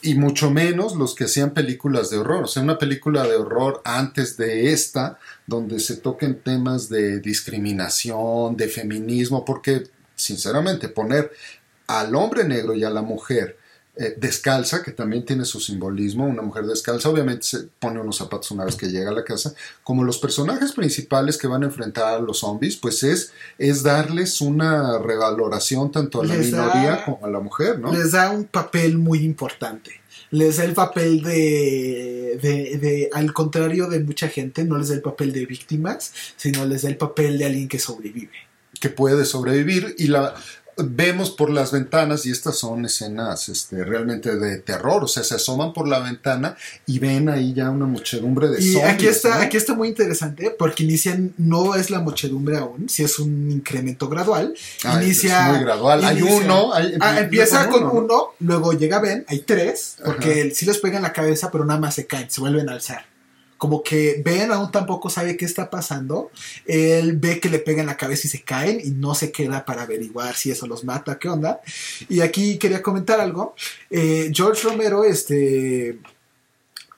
y 0.02 0.16
mucho 0.16 0.52
menos 0.52 0.96
los 0.96 1.16
que 1.16 1.26
hacían 1.26 1.52
películas 1.54 2.10
de 2.10 2.18
horror. 2.18 2.44
O 2.44 2.48
sea, 2.48 2.64
una 2.64 2.78
película 2.78 3.24
de 3.24 3.36
horror 3.36 3.82
antes 3.84 4.38
de 4.38 4.72
esta, 4.72 5.18
donde 5.46 5.80
se 5.80 5.98
toquen 5.98 6.40
temas 6.42 6.90
de 6.90 7.20
discriminación, 7.20 8.56
de 8.56 8.68
feminismo, 8.68 9.44
porque, 9.44 9.84
sinceramente, 10.16 10.90
poner 10.90 11.32
al 11.88 12.16
hombre 12.16 12.44
negro 12.44 12.76
y 12.76 12.84
a 12.84 12.90
la 12.90 13.02
mujer 13.02 13.58
eh, 14.02 14.16
descalza, 14.18 14.82
que 14.82 14.92
también 14.92 15.26
tiene 15.26 15.44
su 15.44 15.60
simbolismo, 15.60 16.26
una 16.26 16.42
mujer 16.42 16.66
descalza, 16.66 17.10
obviamente 17.10 17.44
se 17.44 17.60
pone 17.80 18.00
unos 18.00 18.16
zapatos 18.16 18.50
una 18.52 18.64
vez 18.64 18.78
que 18.78 18.88
llega 18.88 19.10
a 19.10 19.14
la 19.14 19.26
casa, 19.26 19.54
como 19.84 20.06
los 20.06 20.20
personajes 20.20 20.72
principales 20.72 21.38
que 21.38 21.48
van 21.48 21.64
a 21.64 21.66
enfrentar 21.66 22.14
a 22.14 22.20
los 22.20 22.40
zombies, 22.40 22.78
pues 22.78 23.04
es, 23.04 23.34
es 23.58 23.84
darles 23.84 24.40
una 24.40 25.00
revaloración 25.00 25.92
tanto 25.92 26.22
a 26.22 26.26
la 26.26 26.36
minoría 26.36 27.04
como 27.04 27.26
a 27.26 27.30
la 27.30 27.42
mujer, 27.42 27.78
¿no? 27.78 27.92
Les 27.92 28.14
da 28.14 28.30
un 28.30 28.46
papel 28.46 28.98
muy 28.98 29.20
importante 29.20 29.92
les 30.32 30.58
da 30.58 30.64
el 30.64 30.74
papel 30.74 31.24
de, 31.24 32.38
de, 32.40 32.78
de, 32.78 33.10
al 33.14 33.34
contrario 33.34 33.88
de 33.88 34.00
mucha 34.00 34.28
gente, 34.28 34.64
no 34.64 34.78
les 34.78 34.90
da 34.90 34.96
el 34.96 35.02
papel 35.02 35.34
de 35.34 35.48
víctimas, 35.48 36.14
sino 36.36 36.66
les 36.66 36.84
da 36.84 36.90
el 36.90 36.98
papel 36.98 37.40
de 37.40 37.46
alguien 37.46 37.68
que 37.68 37.80
sobrevive. 37.80 38.30
Que 38.80 38.90
puede 38.90 39.26
sobrevivir 39.26 39.96
y 39.98 40.06
la, 40.06 40.36
vemos 40.86 41.32
por 41.32 41.50
las 41.50 41.72
ventanas, 41.72 42.26
y 42.26 42.32
estas 42.32 42.58
son 42.58 42.86
escenas 42.86 43.50
este, 43.50 43.84
realmente 43.84 44.36
de 44.36 44.58
terror, 44.58 45.04
o 45.04 45.08
sea, 45.08 45.24
se 45.24 45.36
asoman 45.36 45.74
por 45.74 45.88
la 45.88 46.00
ventana 46.00 46.58
y 46.86 47.00
ven 47.00 47.30
ahí 47.30 47.54
ya 47.54 47.70
una 47.70 47.86
muchedumbre 47.86 48.48
de 48.50 48.64
y 48.64 48.80
Aquí 48.80 49.08
está, 49.08 49.42
aquí 49.42 49.58
está 49.58 49.74
muy 49.74 49.88
interesante, 49.88 50.56
porque 50.58 50.84
inician, 50.84 51.34
no 51.38 51.76
es 51.76 51.90
la 51.90 52.00
muchedumbre 52.00 52.58
aún, 52.58 52.90
si 52.90 53.04
es 53.04 53.20
un 53.20 53.52
incremento 53.52 54.10
gradual. 54.10 54.54
Ah, 54.84 55.02
inicia. 55.02 55.44
muy 55.44 55.60
gradual. 55.60 56.04
hay 56.04 56.22
uno. 56.22 56.72
Ah, 56.74 57.20
empieza 57.20 57.70
con 57.70 57.86
uno, 57.86 58.34
luego 58.40 58.74
llega 58.74 59.00
Ben, 59.00 59.26
hay 59.28 59.40
tres, 59.40 59.98
porque 60.04 60.52
si 60.52 60.66
les 60.66 60.78
pegan 60.80 61.02
la 61.02 61.14
cabeza, 61.14 61.52
pero 61.52 61.66
nada 61.66 61.80
más 61.80 61.96
se 61.96 62.06
caen, 62.06 62.30
se 62.30 62.42
vuelven 62.42 62.70
a 62.70 62.74
alzar 62.74 63.10
como 63.60 63.84
que 63.84 64.22
Ben 64.24 64.52
aún 64.52 64.72
tampoco 64.72 65.10
sabe 65.10 65.36
qué 65.36 65.44
está 65.44 65.70
pasando. 65.70 66.32
Él 66.66 67.18
ve 67.18 67.42
que 67.42 67.50
le 67.50 67.60
pegan 67.60 67.88
la 67.88 67.98
cabeza 67.98 68.26
y 68.26 68.30
se 68.30 68.42
caen 68.42 68.80
y 68.82 68.92
no 68.92 69.14
se 69.14 69.34
queda 69.34 69.66
para 69.66 69.84
averiguar 69.84 70.36
si 70.36 70.50
eso 70.50 70.66
los 70.66 70.86
mata, 70.86 71.20
qué 71.20 71.28
onda. 71.28 71.60
Y 72.08 72.22
aquí 72.22 72.58
quería 72.58 72.82
comentar 72.82 73.20
algo. 73.20 73.56
Eh, 73.90 74.32
George 74.34 74.64
Romero, 74.64 75.04
este 75.04 76.00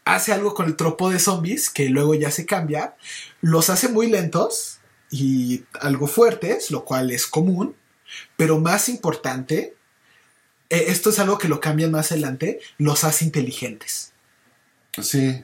hace 0.06 0.34
algo 0.34 0.54
con 0.54 0.68
el 0.68 0.76
tropo 0.76 1.10
de 1.10 1.20
zombies 1.20 1.72
que 1.72 1.90
luego 1.90 2.14
ya 2.14 2.30
se 2.30 2.46
cambia. 2.46 2.96
Los 3.42 3.72
hace 3.72 3.90
muy 3.90 4.08
lentos 4.08 4.78
y 5.10 5.64
algo 5.80 6.06
fuertes, 6.06 6.70
lo 6.70 6.86
cual 6.86 7.10
es 7.10 7.26
común. 7.26 7.76
Pero 8.38 8.60
más 8.60 8.88
importante, 8.88 9.74
eh, 10.70 10.86
esto 10.90 11.10
es 11.10 11.18
algo 11.18 11.40
que 11.40 11.48
lo 11.48 11.60
cambian 11.60 11.90
más 11.90 12.12
adelante, 12.12 12.60
los 12.78 13.04
hace 13.04 13.26
inteligentes. 13.26 14.12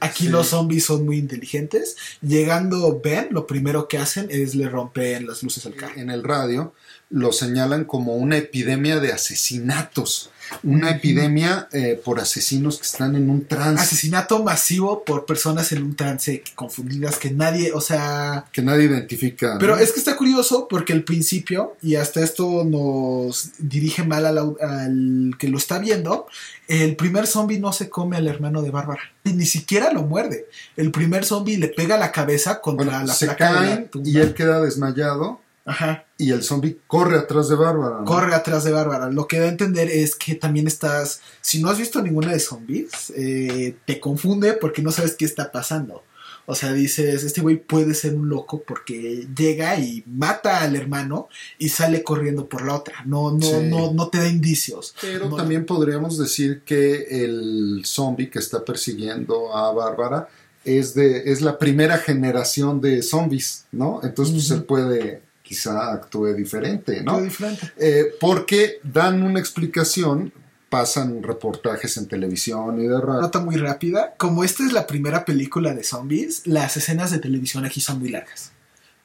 Aquí 0.00 0.28
los 0.28 0.48
zombies 0.48 0.84
son 0.84 1.06
muy 1.06 1.18
inteligentes. 1.18 1.96
Llegando 2.20 3.00
Ben, 3.02 3.28
lo 3.30 3.46
primero 3.46 3.88
que 3.88 3.98
hacen 3.98 4.28
es 4.30 4.54
le 4.54 4.68
rompen 4.68 5.26
las 5.26 5.42
luces 5.42 5.64
al 5.66 5.74
carro. 5.74 5.94
En 5.96 6.10
el 6.10 6.22
radio 6.22 6.74
lo 7.10 7.32
señalan 7.32 7.84
como 7.84 8.16
una 8.16 8.36
epidemia 8.36 9.00
de 9.00 9.12
asesinatos 9.12 10.30
una 10.62 10.90
epidemia 10.90 11.68
eh, 11.72 12.00
por 12.02 12.20
asesinos 12.20 12.78
que 12.78 12.86
están 12.86 13.16
en 13.16 13.30
un 13.30 13.46
trance. 13.46 13.82
Asesinato 13.82 14.42
masivo 14.42 15.04
por 15.04 15.26
personas 15.26 15.72
en 15.72 15.82
un 15.82 15.96
trance 15.96 16.42
confundidas 16.54 17.18
que 17.18 17.30
nadie, 17.30 17.72
o 17.72 17.80
sea... 17.80 18.46
Que 18.52 18.62
nadie 18.62 18.84
identifica. 18.84 19.56
Pero 19.58 19.76
es 19.76 19.92
que 19.92 19.98
está 19.98 20.16
curioso 20.16 20.66
porque 20.68 20.92
al 20.92 21.04
principio, 21.04 21.76
y 21.82 21.96
hasta 21.96 22.22
esto 22.22 22.64
nos 22.64 23.52
dirige 23.58 24.04
mal 24.04 24.26
al, 24.26 25.36
que 25.38 25.48
lo 25.48 25.58
está 25.58 25.78
viendo, 25.78 26.26
el 26.68 26.96
primer 26.96 27.26
zombie 27.26 27.58
no 27.58 27.72
se 27.72 27.88
come 27.88 28.16
al 28.16 28.26
hermano 28.26 28.62
de 28.62 28.70
Bárbara. 28.70 29.02
Y 29.24 29.32
ni 29.32 29.46
siquiera 29.46 29.92
lo 29.92 30.02
muerde. 30.02 30.46
El 30.76 30.90
primer 30.90 31.24
zombie 31.24 31.58
le 31.58 31.68
pega 31.68 31.96
la 31.96 32.12
cabeza 32.12 32.60
contra 32.60 33.04
la 33.04 33.14
se 33.14 33.26
placa 33.26 33.84
y 34.04 34.18
él 34.18 34.34
queda 34.34 34.60
desmayado 34.60 35.40
Ajá. 35.68 36.06
Y 36.16 36.30
el 36.30 36.42
zombie 36.42 36.78
corre 36.86 37.18
atrás 37.18 37.50
de 37.50 37.54
Bárbara. 37.54 38.02
Corre 38.06 38.34
atrás 38.34 38.64
de 38.64 38.72
Bárbara. 38.72 39.10
Lo 39.10 39.28
que 39.28 39.38
da 39.38 39.44
a 39.44 39.50
entender 39.50 39.90
es 39.90 40.16
que 40.16 40.34
también 40.34 40.66
estás. 40.66 41.20
Si 41.42 41.60
no 41.60 41.68
has 41.68 41.76
visto 41.76 42.00
ninguna 42.00 42.32
de 42.32 42.40
zombies, 42.40 43.12
eh, 43.14 43.76
te 43.84 44.00
confunde 44.00 44.54
porque 44.54 44.80
no 44.80 44.90
sabes 44.90 45.14
qué 45.14 45.26
está 45.26 45.52
pasando. 45.52 46.02
O 46.46 46.54
sea, 46.54 46.72
dices, 46.72 47.22
este 47.22 47.42
güey 47.42 47.56
puede 47.56 47.92
ser 47.92 48.14
un 48.14 48.30
loco 48.30 48.62
porque 48.66 49.28
llega 49.36 49.78
y 49.78 50.02
mata 50.06 50.62
al 50.62 50.74
hermano 50.74 51.28
y 51.58 51.68
sale 51.68 52.02
corriendo 52.02 52.48
por 52.48 52.64
la 52.64 52.76
otra. 52.76 53.02
No, 53.04 53.32
no, 53.32 53.60
no, 53.60 53.92
no 53.92 54.08
te 54.08 54.16
da 54.16 54.26
indicios. 54.26 54.94
Pero 55.02 55.28
también 55.36 55.66
podríamos 55.66 56.16
decir 56.16 56.62
que 56.64 57.24
el 57.24 57.82
zombie 57.84 58.30
que 58.30 58.38
está 58.38 58.64
persiguiendo 58.64 59.54
a 59.54 59.70
Bárbara 59.74 60.30
es 60.64 60.94
de, 60.94 61.30
es 61.30 61.42
la 61.42 61.58
primera 61.58 61.98
generación 61.98 62.80
de 62.80 63.02
zombies, 63.02 63.66
¿no? 63.70 64.00
Entonces, 64.02 64.34
pues 64.34 64.50
él 64.50 64.64
puede 64.64 65.27
quizá 65.48 65.92
actúe 65.94 66.34
diferente, 66.34 67.02
¿no? 67.02 67.22
diferente. 67.22 67.72
Eh, 67.78 68.12
porque 68.20 68.80
dan 68.82 69.22
una 69.22 69.40
explicación 69.40 70.30
pasan 70.68 71.22
reportajes 71.22 71.96
en 71.96 72.06
televisión 72.06 72.78
y 72.78 72.86
de 72.86 73.00
radio. 73.00 73.22
Nota 73.22 73.40
muy 73.40 73.56
rápida. 73.56 74.14
Como 74.18 74.44
esta 74.44 74.66
es 74.66 74.74
la 74.74 74.86
primera 74.86 75.24
película 75.24 75.72
de 75.72 75.82
zombies, 75.82 76.46
las 76.46 76.76
escenas 76.76 77.10
de 77.10 77.18
televisión 77.18 77.64
aquí 77.64 77.80
son 77.80 78.00
muy 78.00 78.10
largas. 78.10 78.52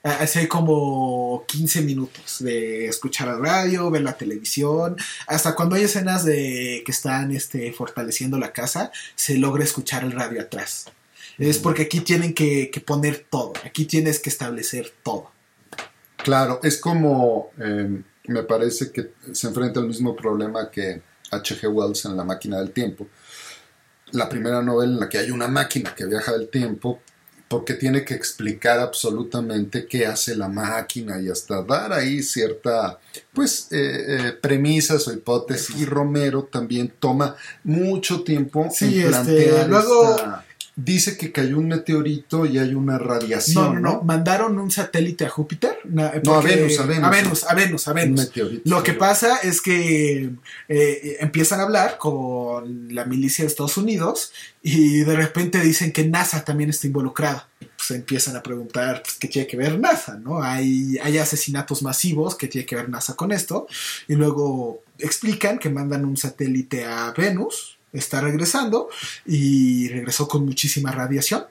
Hace 0.04 0.50
como 0.50 1.46
15 1.48 1.82
minutos 1.84 2.40
de 2.40 2.88
escuchar 2.88 3.30
la 3.30 3.38
radio, 3.38 3.90
ver 3.90 4.02
la 4.02 4.18
televisión. 4.18 4.98
Hasta 5.28 5.56
cuando 5.56 5.78
hay 5.78 5.84
escenas 5.84 6.26
de 6.26 6.84
que 6.86 6.92
están 6.92 7.32
este, 7.32 7.72
fortaleciendo 7.72 8.38
la 8.38 8.52
casa, 8.52 8.92
se 9.16 9.38
logra 9.38 9.64
escuchar 9.64 10.04
el 10.04 10.12
radio 10.12 10.42
atrás. 10.42 10.88
Es 11.38 11.58
porque 11.58 11.84
aquí 11.84 12.02
tienen 12.02 12.34
que, 12.34 12.70
poner 12.86 13.26
todo. 13.30 13.54
Aquí 13.66 13.86
tienes 13.86 14.20
que 14.20 14.30
establecer 14.30 14.94
todo. 15.04 15.32
Claro, 16.24 16.60
es 16.64 16.78
como 16.78 17.52
eh, 17.60 18.02
me 18.28 18.44
parece 18.44 18.92
que 18.92 19.14
se 19.32 19.48
enfrenta 19.48 19.80
al 19.80 19.88
mismo 19.88 20.16
problema 20.16 20.70
que 20.70 21.02
H.G. 21.32 21.68
Wells 21.68 22.06
en 22.06 22.16
La 22.16 22.24
máquina 22.24 22.60
del 22.60 22.72
tiempo. 22.72 23.08
La 24.12 24.30
primera 24.30 24.62
novela 24.62 24.94
en 24.94 25.00
la 25.00 25.10
que 25.10 25.18
hay 25.18 25.32
una 25.32 25.48
máquina 25.48 25.94
que 25.96 26.06
viaja 26.06 26.32
del 26.32 26.50
tiempo 26.50 27.02
porque 27.48 27.76
tiene 27.76 28.04
que 28.04 28.16
explicar 28.16 28.80
absolutamente 28.80 29.86
qué 29.86 30.08
hace 30.08 30.36
la 30.36 30.48
máquina 30.48 31.22
y 31.22 31.30
hasta 31.30 31.62
dar 31.62 31.94
ahí 31.94 32.24
cierta, 32.24 33.00
pues, 33.32 33.68
eh, 33.72 34.06
eh, 34.08 34.32
premisas 34.42 35.08
o 35.08 35.14
hipótesis. 35.14 35.76
Y 35.76 35.86
Romero 35.86 36.46
también 36.52 36.92
toma 37.00 37.36
mucho 37.64 38.24
tiempo 38.24 38.68
sí, 38.72 38.86
en 38.86 38.92
este, 38.92 39.10
plantear 39.10 39.70
luego, 39.70 40.16
dice 40.76 41.18
que 41.18 41.32
cayó 41.32 41.60
un 41.60 41.68
meteorito 41.68 42.46
y 42.46 42.58
hay 42.58 42.74
una 42.74 42.98
radiación. 42.98 43.76
No, 43.76 43.80
no, 43.80 43.80
no. 43.80 44.04
Mandaron 44.04 44.58
un 44.58 44.72
satélite 44.72 45.26
a 45.26 45.30
Júpiter. 45.30 45.78
no, 45.84 46.04
a 46.04 46.42
Venus, 46.42 46.80
a 46.80 46.86
Venus. 46.86 47.04
A 47.04 47.10
Venus, 47.10 47.44
a 47.44 47.54
Venus, 47.54 47.88
a 47.88 47.94
Venus. 47.94 48.32
Lo 48.66 48.84
que 48.84 48.94
pasa 48.94 49.38
es 49.38 49.62
que 49.62 50.32
eh, 50.68 51.18
empiezan 51.20 51.60
a 51.60 51.64
hablar 51.64 51.98
con 51.98 52.94
la 52.94 53.06
milicia 53.06 53.44
de 53.44 53.50
Estados 53.50 53.78
Unidos 53.78 54.32
y 54.62 55.00
de 55.00 55.16
repente 55.16 55.60
dicen 55.60 55.92
que 55.92 56.06
NASA 56.06 56.44
también 56.44 56.70
está 56.70 56.88
involucrada. 56.88 57.48
Pues 57.60 57.92
empiezan 57.92 58.36
a 58.36 58.44
preguntar 58.44 59.04
pues, 59.04 59.16
qué 59.16 59.28
tiene 59.28 59.48
que 59.48 59.58
ver 59.58 59.80
NASA, 59.80 60.16
¿no? 60.16 60.42
Hay, 60.42 60.98
hay 61.04 61.18
asesinatos 61.18 61.84
masivos, 61.84 62.36
¿qué 62.36 62.48
tiene 62.48 62.66
que 62.66 62.76
ver 62.76 62.90
NASA 62.90 63.16
con 63.16 63.32
esto? 63.32 63.68
Y 64.08 64.16
luego 64.16 64.82
explican 64.98 65.60
que 65.60 65.70
mandan 65.70 66.06
un 66.06 66.18
satélite 66.18 66.86
a 66.86 67.14
Venus 67.16 67.73
está 67.94 68.22
regresando 68.22 68.90
y 69.26 69.88
regresó 69.90 70.28
con 70.28 70.46
muchísima 70.46 70.92
radiación 70.92 71.46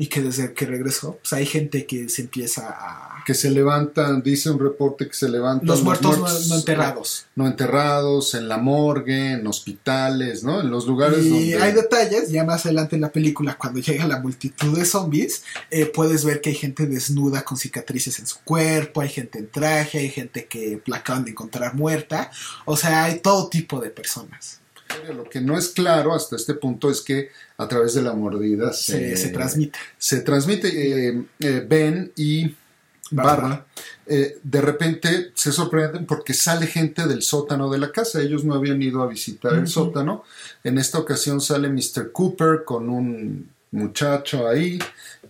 y 0.00 0.06
que 0.06 0.22
desde 0.22 0.54
que 0.54 0.64
regresó, 0.64 1.18
pues 1.20 1.32
hay 1.32 1.44
gente 1.44 1.84
que 1.84 2.08
se 2.08 2.22
empieza 2.22 2.68
a... 2.70 3.24
Que 3.26 3.34
se 3.34 3.50
levantan, 3.50 4.22
dice 4.22 4.48
un 4.48 4.60
reporte 4.60 5.08
que 5.08 5.12
se 5.14 5.28
levantan... 5.28 5.66
Los, 5.66 5.82
muertos, 5.82 6.48
no, 6.48 6.54
enterrados. 6.54 7.26
No 7.34 7.48
enterrados, 7.48 8.34
en 8.34 8.46
la 8.46 8.58
morgue, 8.58 9.32
en 9.32 9.44
hospitales, 9.48 10.44
¿no? 10.44 10.60
En 10.60 10.70
los 10.70 10.86
lugares 10.86 11.26
y 11.26 11.52
hay 11.54 11.72
detalles, 11.72 12.30
ya 12.30 12.44
más 12.44 12.64
adelante 12.64 12.94
en 12.94 13.02
la 13.02 13.10
película, 13.10 13.58
cuando 13.58 13.80
llega 13.80 14.06
la 14.06 14.20
multitud 14.20 14.78
de 14.78 14.84
zombies, 14.84 15.42
eh, 15.68 15.86
puedes 15.86 16.24
ver 16.24 16.40
que 16.40 16.50
hay 16.50 16.56
gente 16.56 16.86
desnuda 16.86 17.42
con 17.42 17.58
cicatrices 17.58 18.20
en 18.20 18.28
su 18.28 18.38
cuerpo, 18.44 19.00
hay 19.00 19.08
gente 19.08 19.40
en 19.40 19.50
traje, 19.50 19.98
hay 19.98 20.10
gente 20.10 20.46
que 20.46 20.80
la 20.86 20.98
acaban 20.98 21.24
de 21.24 21.32
encontrar 21.32 21.74
muerta, 21.74 22.30
o 22.66 22.76
sea, 22.76 23.02
hay 23.02 23.18
todo 23.18 23.48
tipo 23.48 23.80
de 23.80 23.90
personas. 23.90 24.60
Lo 25.14 25.24
que 25.24 25.40
no 25.40 25.56
es 25.56 25.68
claro 25.68 26.14
hasta 26.14 26.36
este 26.36 26.54
punto 26.54 26.90
es 26.90 27.00
que 27.00 27.30
a 27.56 27.68
través 27.68 27.94
de 27.94 28.02
la 28.02 28.14
mordida 28.14 28.72
se, 28.72 29.14
transmite. 29.30 29.78
Se 29.96 30.20
transmite. 30.20 30.68
Eh, 31.08 31.24
eh, 31.40 31.66
ben 31.66 32.12
y 32.16 32.54
Barra, 33.10 33.66
eh, 34.06 34.38
de 34.42 34.60
repente 34.60 35.32
se 35.34 35.50
sorprenden 35.50 36.04
porque 36.04 36.34
sale 36.34 36.66
gente 36.66 37.06
del 37.06 37.22
sótano 37.22 37.70
de 37.70 37.78
la 37.78 37.90
casa. 37.90 38.20
Ellos 38.20 38.44
no 38.44 38.54
habían 38.54 38.82
ido 38.82 39.02
a 39.02 39.06
visitar 39.06 39.54
el 39.54 39.66
sótano. 39.66 40.24
En 40.62 40.78
esta 40.78 40.98
ocasión 40.98 41.40
sale 41.40 41.68
Mr. 41.68 42.12
Cooper 42.12 42.64
con 42.64 42.88
un 42.88 43.50
muchacho 43.70 44.48
ahí 44.48 44.78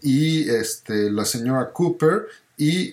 y 0.03 0.49
este, 0.49 1.11
la 1.11 1.25
señora 1.25 1.71
Cooper 1.73 2.27
y 2.59 2.93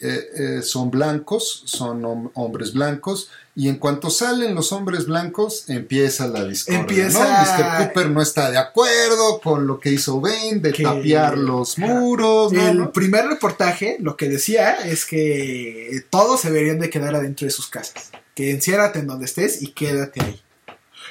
son 0.61 0.91
blancos, 0.91 1.63
son 1.65 2.31
hombres 2.33 2.73
blancos 2.73 3.29
y 3.57 3.69
en 3.69 3.77
cuanto 3.77 4.09
salen 4.09 4.53
los 4.53 4.73
hombres 4.73 5.05
blancos, 5.05 5.69
empieza 5.69 6.27
la 6.27 6.43
discordia. 6.43 6.81
Empieza... 6.81 7.77
Mr. 7.79 7.87
Cooper 7.87 8.09
no 8.09 8.21
está 8.21 8.51
de 8.51 8.57
acuerdo 8.57 9.39
con 9.39 9.65
lo 9.65 9.79
que 9.79 9.91
hizo 9.91 10.19
Bane 10.19 10.59
de 10.59 10.73
tapiar 10.73 11.37
los 11.37 11.77
muros. 11.77 12.51
El 12.51 12.89
primer 12.89 13.27
reportaje 13.27 13.95
lo 14.01 14.17
que 14.17 14.27
decía 14.27 14.73
es 14.85 15.05
que 15.05 16.03
todos 16.09 16.41
se 16.41 16.51
deberían 16.51 16.79
de 16.79 16.89
quedar 16.89 17.15
adentro 17.15 17.45
de 17.45 17.51
sus 17.51 17.67
casas. 17.67 18.11
Que 18.33 18.51
enciérrate 18.51 18.99
en 18.99 19.07
donde 19.07 19.25
estés 19.25 19.61
y 19.61 19.67
quédate 19.67 20.21
ahí. 20.21 20.41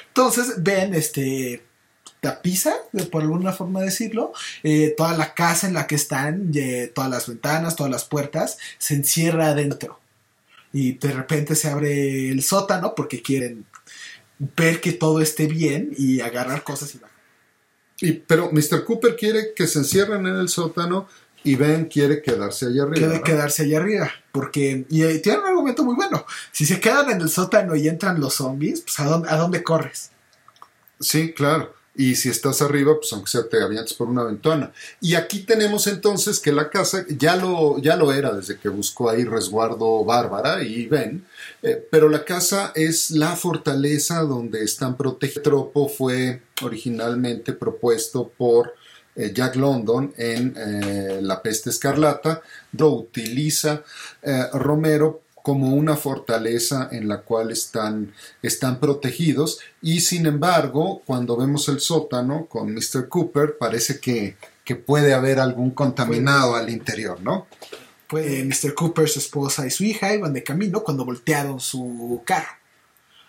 Entonces 0.09 0.61
Ben 0.63 0.93
este, 0.93 1.63
tapiza, 2.25 2.73
por 3.11 3.21
alguna 3.21 3.53
forma 3.53 3.81
decirlo, 3.81 4.33
eh, 4.63 4.95
toda 4.97 5.15
la 5.15 5.35
casa 5.35 5.67
en 5.67 5.75
la 5.75 5.85
que 5.85 5.93
están, 5.93 6.51
todas 6.95 7.11
las 7.11 7.27
ventanas, 7.27 7.75
todas 7.75 7.91
las 7.91 8.05
puertas, 8.05 8.57
se 8.79 8.95
encierra 8.95 9.49
adentro 9.49 9.99
y 10.73 10.93
de 10.93 11.11
repente 11.11 11.53
se 11.53 11.69
abre 11.69 12.31
el 12.31 12.41
sótano 12.41 12.95
porque 12.95 13.21
quieren 13.21 13.65
ver 14.57 14.81
que 14.81 14.91
todo 14.91 15.21
esté 15.21 15.45
bien 15.45 15.91
y 15.95 16.21
agarrar 16.21 16.63
cosas 16.63 16.95
y 16.95 16.97
bajar. 16.97 17.15
Y, 18.01 18.13
pero 18.13 18.49
Mr. 18.51 18.83
Cooper 18.85 19.15
quiere 19.15 19.53
que 19.55 19.67
se 19.67 19.77
encierren 19.79 20.25
en 20.25 20.35
el 20.35 20.49
sótano 20.49 21.07
y 21.43 21.55
Ben 21.55 21.85
quiere 21.85 22.23
quedarse 22.23 22.65
allá 22.65 22.83
arriba. 22.83 23.07
Quiere 23.07 23.21
quedarse 23.21 23.63
allá 23.63 23.77
arriba. 23.77 24.11
Porque, 24.31 24.87
y, 24.89 25.03
eh, 25.03 25.19
tiene 25.19 25.41
un 25.41 25.45
argumento 25.45 25.83
muy 25.83 25.93
bueno. 25.95 26.25
Si 26.51 26.65
se 26.65 26.79
quedan 26.79 27.11
en 27.11 27.21
el 27.21 27.29
sótano 27.29 27.75
y 27.75 27.87
entran 27.87 28.19
los 28.19 28.33
zombies, 28.33 28.81
pues 28.81 28.99
¿a 28.99 29.05
dónde, 29.05 29.29
a 29.29 29.37
dónde 29.37 29.61
corres? 29.61 30.09
Sí, 30.99 31.33
claro. 31.33 31.75
Y 31.97 32.15
si 32.15 32.29
estás 32.29 32.61
arriba, 32.61 32.95
pues 32.95 33.11
aunque 33.13 33.31
sea 33.31 33.47
te 33.47 33.61
avientes 33.61 33.93
por 33.93 34.09
una 34.09 34.23
ventana. 34.23 34.73
Y 34.99 35.15
aquí 35.15 35.39
tenemos 35.39 35.87
entonces 35.87 36.39
que 36.39 36.51
la 36.51 36.69
casa 36.69 37.05
ya 37.07 37.35
lo, 37.35 37.79
ya 37.79 37.95
lo 37.95 38.11
era 38.11 38.33
desde 38.33 38.57
que 38.57 38.69
buscó 38.69 39.09
ahí 39.09 39.23
resguardo 39.23 40.03
Bárbara 40.03 40.61
y 40.63 40.87
Ben, 40.87 41.25
eh, 41.61 41.87
pero 41.89 42.09
la 42.09 42.25
casa 42.25 42.73
es 42.75 43.11
la 43.11 43.35
fortaleza 43.35 44.21
donde 44.21 44.63
están 44.63 44.97
protegidos. 44.97 45.37
El 45.37 45.43
tropo 45.43 45.87
fue 45.87 46.41
originalmente 46.61 47.53
propuesto 47.53 48.31
por 48.37 48.73
eh, 49.15 49.31
Jack 49.33 49.55
London 49.55 50.13
en 50.17 50.53
eh, 50.57 51.19
La 51.21 51.41
peste 51.41 51.69
escarlata, 51.69 52.41
lo 52.73 52.89
utiliza 52.91 53.83
Romero 54.53 55.24
como 55.45 55.75
una 55.75 55.95
fortaleza 55.95 56.89
en 56.91 57.07
la 57.07 57.21
cual 57.21 57.51
están, 57.51 58.15
están 58.41 58.79
protegidos 58.79 59.59
y 59.79 59.99
sin 59.99 60.25
embargo 60.25 61.03
cuando 61.05 61.37
vemos 61.37 61.69
el 61.69 61.81
sótano 61.81 62.47
con 62.47 62.73
Mr. 62.73 63.07
Cooper 63.07 63.55
parece 63.59 63.99
que, 63.99 64.37
puede 64.87 65.13
haber 65.13 65.39
algún 65.39 65.69
contaminado 65.69 66.55
al 66.55 66.71
interior, 66.71 67.21
¿no? 67.21 67.45
Pues 68.07 68.25
eh, 68.25 68.43
Mr. 68.43 68.73
Cooper, 68.73 69.07
su 69.07 69.19
esposa 69.19 69.67
y 69.67 69.69
su 69.69 69.83
hija 69.83 70.15
iban 70.15 70.33
de 70.33 70.41
camino 70.41 70.83
cuando 70.83 71.05
voltearon 71.05 71.59
su 71.59 72.23
carro, 72.25 72.57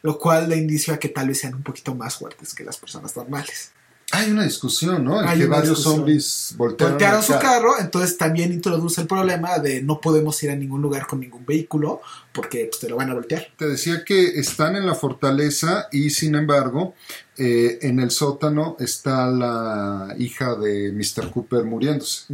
lo 0.01 0.19
cual 0.19 0.49
le 0.49 0.57
indicia 0.57 0.99
que 0.99 1.11
tal 1.11 1.29
vez 1.29 1.41
sean 1.41 1.57
un 1.57 1.63
poquito 1.63 1.95
más 1.95 2.17
fuertes 2.17 2.55
que 2.55 2.65
las 2.65 2.79
personas 2.79 3.15
normales. 3.15 3.73
Hay 4.13 4.31
una 4.31 4.45
discusión, 4.45 5.05
¿no? 5.05 5.21
En 5.21 5.39
que 5.39 5.47
varios 5.47 5.83
zombies 5.83 6.55
voltearon, 6.57 7.23
su 7.25 7.33
carro, 7.41 7.73
entonces 7.81 8.17
también 8.17 8.53
introduce 8.53 9.01
el 9.01 9.09
problema 9.09 9.59
de 9.59 9.83
no 9.83 10.01
podemos 10.01 10.41
ir 10.45 10.51
a 10.51 10.55
ningún 10.55 10.81
lugar 10.81 11.09
con 11.09 11.19
ningún 11.19 11.45
vehículo 11.45 12.01
porque 12.33 12.67
pues, 12.67 12.81
te 12.81 12.89
lo 12.89 12.97
van 12.97 13.11
a 13.11 13.15
voltear. 13.15 13.49
Te 13.57 13.67
decía 13.67 14.05
que 14.05 14.39
están 14.39 14.77
en 14.77 14.87
la 14.87 14.95
fortaleza 14.95 15.89
y 15.91 16.11
sin 16.11 16.37
embargo 16.37 16.95
eh, 17.37 17.81
en 17.83 17.99
el 17.99 18.13
sótano 18.13 18.77
está 18.79 19.27
la 19.27 20.15
hija 20.19 20.55
de 20.55 20.93
Mr. 20.93 21.33
Cooper 21.33 21.65
muriéndose. 21.65 22.27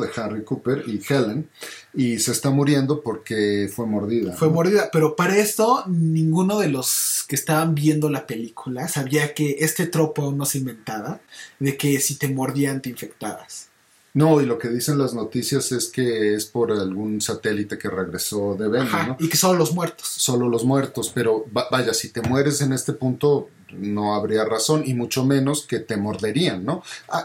De 0.00 0.08
Harry 0.16 0.44
Cooper 0.44 0.84
y 0.86 1.00
Helen, 1.08 1.48
y 1.94 2.18
se 2.18 2.32
está 2.32 2.50
muriendo 2.50 3.02
porque 3.02 3.70
fue 3.72 3.86
mordida. 3.86 4.32
Fue 4.34 4.50
mordida, 4.50 4.90
pero 4.92 5.16
para 5.16 5.36
esto 5.36 5.84
ninguno 5.86 6.58
de 6.58 6.68
los 6.68 7.24
que 7.28 7.36
estaban 7.36 7.74
viendo 7.74 8.10
la 8.10 8.26
película 8.26 8.88
sabía 8.88 9.32
que 9.32 9.56
este 9.60 9.86
tropo 9.86 10.22
aún 10.22 10.36
no 10.36 10.44
se 10.44 10.58
inventaba, 10.58 11.20
de 11.58 11.76
que 11.76 12.00
si 12.00 12.16
te 12.16 12.28
mordían 12.28 12.82
te 12.82 12.90
infectabas. 12.90 13.68
No, 14.16 14.40
y 14.40 14.46
lo 14.46 14.58
que 14.58 14.70
dicen 14.70 14.96
las 14.96 15.12
noticias 15.12 15.72
es 15.72 15.88
que 15.88 16.34
es 16.34 16.46
por 16.46 16.72
algún 16.72 17.20
satélite 17.20 17.76
que 17.76 17.90
regresó 17.90 18.54
de 18.54 18.66
Venus, 18.68 18.92
¿no? 19.06 19.16
Y 19.20 19.28
que 19.28 19.36
solo 19.36 19.58
los 19.58 19.74
muertos. 19.74 20.08
Solo 20.08 20.48
los 20.48 20.64
muertos, 20.64 21.12
pero 21.14 21.44
vaya, 21.52 21.92
si 21.92 22.08
te 22.08 22.22
mueres 22.22 22.62
en 22.62 22.72
este 22.72 22.94
punto, 22.94 23.50
no 23.70 24.14
habría 24.14 24.44
razón, 24.44 24.82
y 24.86 24.94
mucho 24.94 25.24
menos 25.24 25.66
que 25.66 25.80
te 25.80 25.96
morderían, 25.96 26.64
¿no? 26.64 26.82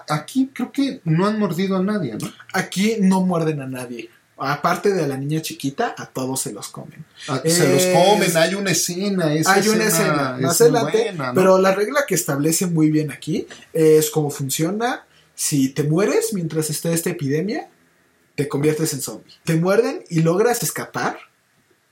aquí 0.10 0.50
creo 0.54 0.72
que 0.72 1.02
no 1.04 1.28
han 1.28 1.40
mordido 1.40 1.78
a 1.78 1.84
nadie, 1.84 2.16
¿no? 2.20 2.32
Aquí 2.54 2.98
no 3.00 3.22
muerden 3.22 3.62
a 3.62 3.68
nadie. 3.68 4.10
Aparte 4.38 4.92
de 4.92 5.08
la 5.08 5.18
niña 5.18 5.40
chiquita, 5.42 5.94
a 5.96 6.08
todos 6.08 6.42
se 6.42 6.52
los 6.52 6.70
comen. 6.70 7.06
Ah, 7.28 7.42
se 7.46 7.72
los 7.72 7.86
comen, 7.86 8.36
hay 8.36 8.56
una 8.56 8.72
escena. 8.72 9.28
hay 9.28 9.68
una 9.68 9.86
escena, 9.86 10.38
más 10.42 10.60
adelante. 10.60 11.14
Pero 11.36 11.60
la 11.60 11.76
regla 11.76 12.06
que 12.08 12.16
establece 12.16 12.66
muy 12.66 12.90
bien 12.90 13.12
aquí 13.12 13.48
es 13.72 14.10
cómo 14.10 14.32
funciona. 14.32 15.06
Si 15.36 15.70
te 15.70 15.84
mueres 15.84 16.34
mientras 16.34 16.72
esté 16.72 16.92
esta 16.92 17.12
epidemia, 17.12 17.70
te 18.36 18.48
conviertes 18.48 18.94
en 18.94 19.02
zombie. 19.02 19.34
Te 19.44 19.56
muerden 19.56 20.04
y 20.10 20.22
logras 20.22 20.64
escapar, 20.64 21.18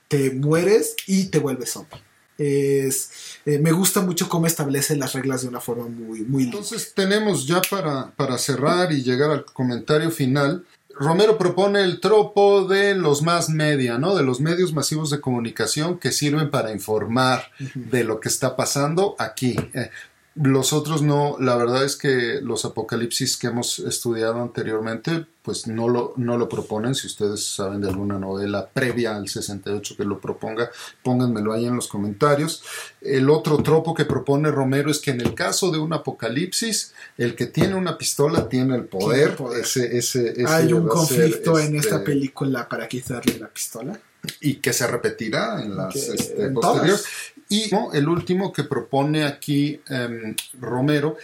te 0.08 0.32
mueres 0.32 0.96
y 1.06 1.26
te 1.26 1.38
vuelves 1.38 1.72
zombie. 1.72 2.02
Es, 2.40 3.12
eh, 3.46 3.60
me 3.60 3.72
gusta 3.72 4.02
mucho 4.02 4.30
cómo 4.30 4.48
establece 4.48 4.96
las 4.96 5.14
reglas 5.14 5.42
de 5.42 5.50
una 5.50 5.60
forma 5.60 5.88
muy, 5.88 6.22
muy. 6.22 6.44
Entonces 6.46 6.94
tenemos 6.96 7.46
ya 7.46 7.62
para, 7.70 8.12
para 8.12 8.38
cerrar 8.38 8.92
y 8.92 9.04
llegar 9.04 9.30
al 9.30 9.46
comentario 9.46 10.10
final. 10.10 10.66
Romero 11.00 11.38
propone 11.38 11.82
el 11.82 12.00
tropo 12.00 12.66
de 12.66 12.96
los 12.96 13.22
más 13.22 13.50
media, 13.50 13.98
¿no? 13.98 14.16
De 14.16 14.24
los 14.24 14.42
medios 14.42 14.74
masivos 14.74 15.10
de 15.10 15.22
comunicación 15.22 15.98
que 15.98 16.12
sirven 16.12 16.50
para 16.50 16.72
informar 16.72 17.52
de 17.74 18.04
lo 18.04 18.20
que 18.20 18.30
está 18.30 18.56
pasando 18.56 19.16
aquí. 19.20 19.56
Eh, 19.74 19.90
los 20.36 20.74
otros 20.74 21.02
no, 21.02 21.38
la 21.40 21.56
verdad 21.58 21.84
es 21.84 21.96
que 21.96 22.40
los 22.42 22.64
apocalipsis 22.64 23.36
que 23.36 23.48
hemos 23.48 23.80
estudiado 23.80 24.42
anteriormente, 24.42 25.26
pues 25.42 25.68
no 25.68 25.90
lo, 25.90 26.14
no 26.18 26.38
lo 26.38 26.48
proponen. 26.48 26.94
Si 26.96 27.08
ustedes 27.08 27.44
saben 27.44 27.82
de 27.82 27.90
alguna 27.90 28.20
novela 28.20 28.70
previa 28.72 29.16
al 29.16 29.28
68 29.28 29.96
que 29.98 30.06
lo 30.06 30.20
proponga, 30.20 30.70
pónganmelo 31.04 31.52
ahí 31.52 31.66
en 31.66 31.76
los 31.76 31.88
comentarios. 31.88 32.64
El 33.02 33.30
otro 33.30 33.58
tropo 33.64 33.94
que 33.94 34.06
propone 34.06 34.52
Romero 34.52 34.92
es 34.92 35.00
que 35.00 35.12
en 35.12 35.22
el 35.22 35.34
caso 35.34 35.72
de 35.72 35.80
un 35.80 35.94
apocalipsis, 35.94 36.94
el 37.18 37.36
que 37.36 37.48
tiene 37.48 37.76
una 37.76 37.98
pistola 37.98 38.48
tiene 38.48 38.76
el 38.76 38.86
poder. 38.86 39.36
Ese, 39.60 39.98
ese, 39.98 40.30
ese 40.32 40.48
Hay 40.48 40.72
un 40.72 40.88
conflicto 40.88 41.58
en 41.58 41.76
este, 41.76 41.90
esta 41.90 42.04
película 42.04 42.70
para 42.70 42.88
quitarle 42.88 43.40
la 43.40 43.48
pistola. 43.48 44.00
y 44.42 44.56
que 44.56 44.74
se 44.74 44.86
repetirá 44.86 45.64
en 45.64 45.76
las 45.76 45.96
este, 45.96 46.50
posteriores. 46.50 47.06
Y 47.50 47.72
el 47.94 48.08
último 48.08 48.54
que 48.54 48.64
propone 48.64 49.26
aquí 49.26 49.82
em, 49.90 50.36
Romero, 50.60 51.18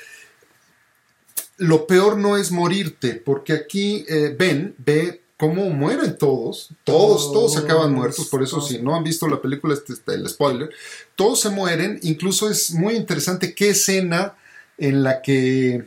lo 1.57 1.85
peor 1.85 2.17
no 2.17 2.35
es 2.35 2.51
morirte, 2.51 3.13
porque 3.13 3.53
aquí 3.53 4.03
eh, 4.09 4.35
Ben 4.37 4.73
ve 4.79 5.21
cómo 5.37 5.69
mueren 5.69 6.17
todos, 6.17 6.69
todos, 6.83 7.31
todos 7.31 7.53
se 7.53 7.59
acaban 7.59 7.93
muertos, 7.93 8.27
por 8.27 8.41
eso 8.41 8.59
si 8.61 8.79
no 8.79 8.95
han 8.95 9.03
visto 9.03 9.27
la 9.27 9.41
película, 9.41 9.73
este 9.73 9.93
está 9.93 10.13
el 10.13 10.27
spoiler, 10.27 10.69
todos 11.15 11.41
se 11.41 11.49
mueren, 11.49 11.99
incluso 12.03 12.49
es 12.49 12.71
muy 12.71 12.95
interesante 12.95 13.53
qué 13.53 13.69
escena 13.69 14.35
en 14.77 15.03
la 15.03 15.21
que 15.21 15.85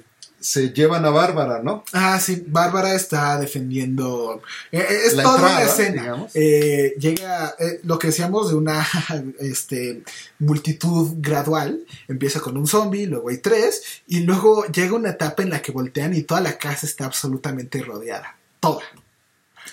se 0.48 0.70
llevan 0.72 1.04
a 1.04 1.10
Bárbara, 1.10 1.60
¿no? 1.62 1.84
Ah, 1.92 2.18
sí, 2.18 2.42
Bárbara 2.46 2.94
está 2.94 3.38
defendiendo. 3.38 4.40
eh, 4.72 4.78
eh, 4.78 4.98
es 5.04 5.12
La 5.12 5.22
toda 5.22 5.36
entrada, 5.36 5.56
una 5.58 5.66
escena. 5.70 6.26
Eh, 6.32 6.94
llega 6.98 7.54
eh, 7.58 7.80
lo 7.82 7.98
que 7.98 8.06
decíamos 8.06 8.48
de 8.48 8.54
una 8.56 8.86
este, 9.40 10.02
multitud 10.38 11.16
gradual. 11.18 11.84
Empieza 12.08 12.40
con 12.40 12.56
un 12.56 12.66
zombie, 12.66 13.04
luego 13.04 13.28
hay 13.28 13.36
tres, 13.38 13.82
y 14.06 14.20
luego 14.20 14.64
llega 14.68 14.94
una 14.94 15.10
etapa 15.10 15.42
en 15.42 15.50
la 15.50 15.60
que 15.60 15.70
voltean 15.70 16.14
y 16.14 16.22
toda 16.22 16.40
la 16.40 16.56
casa 16.56 16.86
está 16.86 17.04
absolutamente 17.04 17.82
rodeada. 17.82 18.34
Toda. 18.58 18.84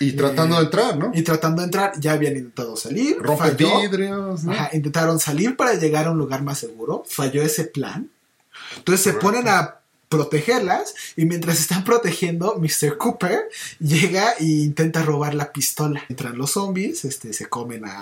Y 0.02 0.12
tratando 0.12 0.58
de 0.58 0.64
entrar, 0.66 0.98
¿no? 0.98 1.12
Y 1.14 1.22
tratando 1.22 1.62
de 1.62 1.68
entrar, 1.68 1.94
ya 1.98 2.12
habían 2.12 2.34
intentado 2.36 2.76
salir. 2.76 3.18
Rompe 3.20 3.52
falló. 3.52 3.80
vidrios, 3.80 4.44
¿no? 4.44 4.52
Ajá, 4.52 4.72
intentaron 4.74 5.22
salir 5.22 5.56
para 5.56 5.76
llegar 5.76 6.08
a 6.08 6.12
un 6.12 6.18
lugar 6.18 6.44
más 6.44 6.60
seguro. 6.60 7.06
Falló 7.08 7.42
ese 7.44 7.64
plan. 7.64 8.10
Entonces 8.76 9.02
se 9.06 9.12
Correcto. 9.14 9.28
ponen 9.42 9.48
a 9.48 9.80
protegerlas 10.16 10.94
y 11.16 11.26
mientras 11.26 11.60
están 11.60 11.84
protegiendo, 11.84 12.56
Mr. 12.60 12.98
Cooper 12.98 13.50
llega 13.80 14.32
e 14.40 14.46
intenta 14.46 15.04
robar 15.04 15.34
la 15.34 15.52
pistola. 15.52 16.04
Entran 16.10 16.38
los 16.38 16.52
zombies, 16.52 17.04
este, 17.06 17.34
se 17.34 17.48
comen 17.48 17.86
a... 17.86 18.02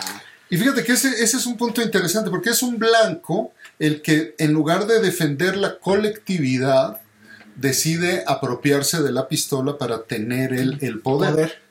Y 0.49 0.57
fíjate 0.57 0.83
que 0.83 0.91
ese, 0.91 1.09
ese 1.23 1.37
es 1.37 1.45
un 1.47 1.57
punto 1.57 1.81
interesante, 1.81 2.29
porque 2.29 2.51
es 2.51 2.61
un 2.61 2.77
blanco 2.77 3.53
el 3.79 4.01
que 4.03 4.35
en 4.37 4.53
lugar 4.53 4.85
de 4.85 4.99
defender 4.99 5.57
la 5.57 5.79
colectividad, 5.79 7.01
decide 7.55 8.23
apropiarse 8.27 9.01
de 9.01 9.11
la 9.11 9.27
pistola 9.27 9.77
para 9.77 10.03
tener 10.03 10.53
el, 10.53 10.77
el 10.81 10.99
poder. 10.99 11.31
poder. 11.31 11.62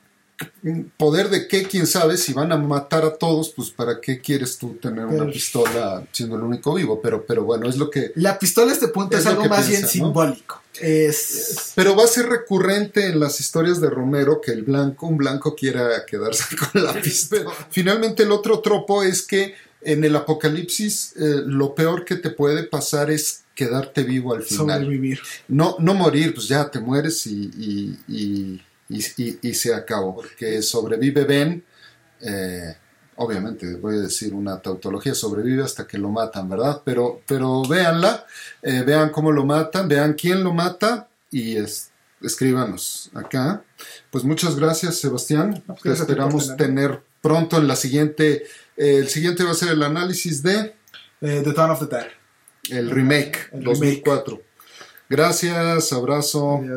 Poder. 0.97 1.29
de 1.31 1.47
qué? 1.49 1.63
¿Quién 1.65 1.87
sabe? 1.87 2.17
Si 2.17 2.33
van 2.33 2.53
a 2.53 2.57
matar 2.57 3.05
a 3.05 3.15
todos, 3.17 3.51
pues 3.51 3.71
¿para 3.71 4.01
qué 4.01 4.21
quieres 4.21 4.59
tú 4.59 4.75
tener 4.81 5.05
una 5.07 5.19
Pero- 5.21 5.33
pistola 5.33 6.05
siendo 6.13 6.37
el 6.37 6.43
único 6.43 6.75
vivo? 6.75 7.01
Pero, 7.03 7.25
pero 7.27 7.45
bueno, 7.45 7.69
es 7.69 7.77
lo 7.77 7.91
que... 7.91 8.13
La 8.17 8.39
pistola 8.39 8.71
a 8.71 8.75
este 8.75 8.89
punto 8.89 9.17
Es 9.17 9.27
algo 9.27 9.45
más 9.47 9.67
piensa, 9.67 9.71
bien 9.71 9.83
¿no? 9.83 9.89
simbólico. 9.89 10.63
Es... 10.81 11.73
Pero 11.75 11.95
va 11.97 12.05
a 12.05 12.09
ser 12.09 12.27
recurrente 12.29 13.07
en 13.07 13.21
las 13.21 13.41
historias 13.41 13.81
de 13.81 13.91
Romero 13.91 14.41
que 14.41 14.53
el 14.53 14.63
blanco, 14.63 15.07
un 15.07 15.17
blanco 15.19 15.55
quiera 15.55 16.05
quedarse 16.07 16.57
con 16.73 16.83
la 16.83 16.93
pistola. 16.95 17.51
Finalmente 17.71 18.23
el 18.23 18.33
otro 18.33 18.61
tropo 18.61 19.03
es 19.03 19.23
que 19.23 19.55
en 19.83 20.05
el 20.05 20.15
apocalipsis 20.17 21.15
eh, 21.17 21.43
lo 21.45 21.75
peor 21.75 22.05
que 22.05 22.17
te 22.17 22.31
puede 22.31 22.63
pasar 22.65 23.11
es 23.11 23.43
quedarte 23.55 24.03
vivo 24.05 24.35
al 24.35 24.43
final. 24.45 24.81
sobrevivir. 24.83 25.21
No, 25.49 25.77
no 25.79 25.93
morir, 25.95 26.33
pues 26.35 26.49
ya 26.49 26.71
te 26.71 26.81
mueres 26.81 27.27
y, 27.27 27.51
y, 27.59 27.99
y, 28.09 28.63
y- 28.99 29.23
y- 29.23 29.39
y 29.43 29.55
se 29.55 29.75
acabó. 29.75 30.17
Porque 30.17 30.63
sobrevive 30.63 31.25
Ben, 31.25 31.65
eh, 32.21 32.77
obviamente 33.17 33.75
voy 33.77 33.97
a 33.99 34.01
decir 34.03 34.35
una 34.35 34.61
tautología, 34.61 35.15
sobrevive 35.15 35.63
hasta 35.63 35.87
que 35.87 35.99
lo 35.99 36.09
matan, 36.11 36.49
¿verdad? 36.49 36.83
Pero, 36.85 37.21
pero 37.27 37.63
véanla, 37.63 38.25
eh, 38.63 38.83
vean 38.87 39.11
cómo 39.11 39.33
lo 39.33 39.45
matan, 39.45 39.89
vean 39.89 40.15
quién 40.15 40.43
lo 40.45 40.53
mata 40.55 41.09
y 41.31 41.57
es- 41.57 41.91
escríbanos 42.21 43.11
acá. 43.15 43.65
Pues 44.11 44.25
muchas 44.25 44.57
gracias, 44.57 44.97
Sebastián. 44.99 45.63
pues 45.67 45.83
Te 45.83 45.93
esperamos 45.93 46.57
tener. 46.57 47.01
pronto 47.21 47.57
en 47.59 47.69
la 47.69 47.77
siguiente. 47.77 48.45
eh, 48.77 48.97
el 48.97 49.09
siguiente 49.09 49.45
va 49.45 49.51
a 49.51 49.55
ser 49.55 49.71
el 49.71 49.83
análisis 49.83 50.43
de 50.43 50.75
Eh, 51.21 51.43
the 51.45 51.53
Dawn 51.53 51.71
of 51.71 51.79
the 51.81 51.87
Dead. 51.95 52.07
el 52.71 52.91
remake 52.91 53.49
El 53.53 53.61
remake. 53.61 53.65
2004. 53.65 54.43
Gracias, 55.09 55.93
abrazo. 55.93 56.57
Adiós. 56.57 56.71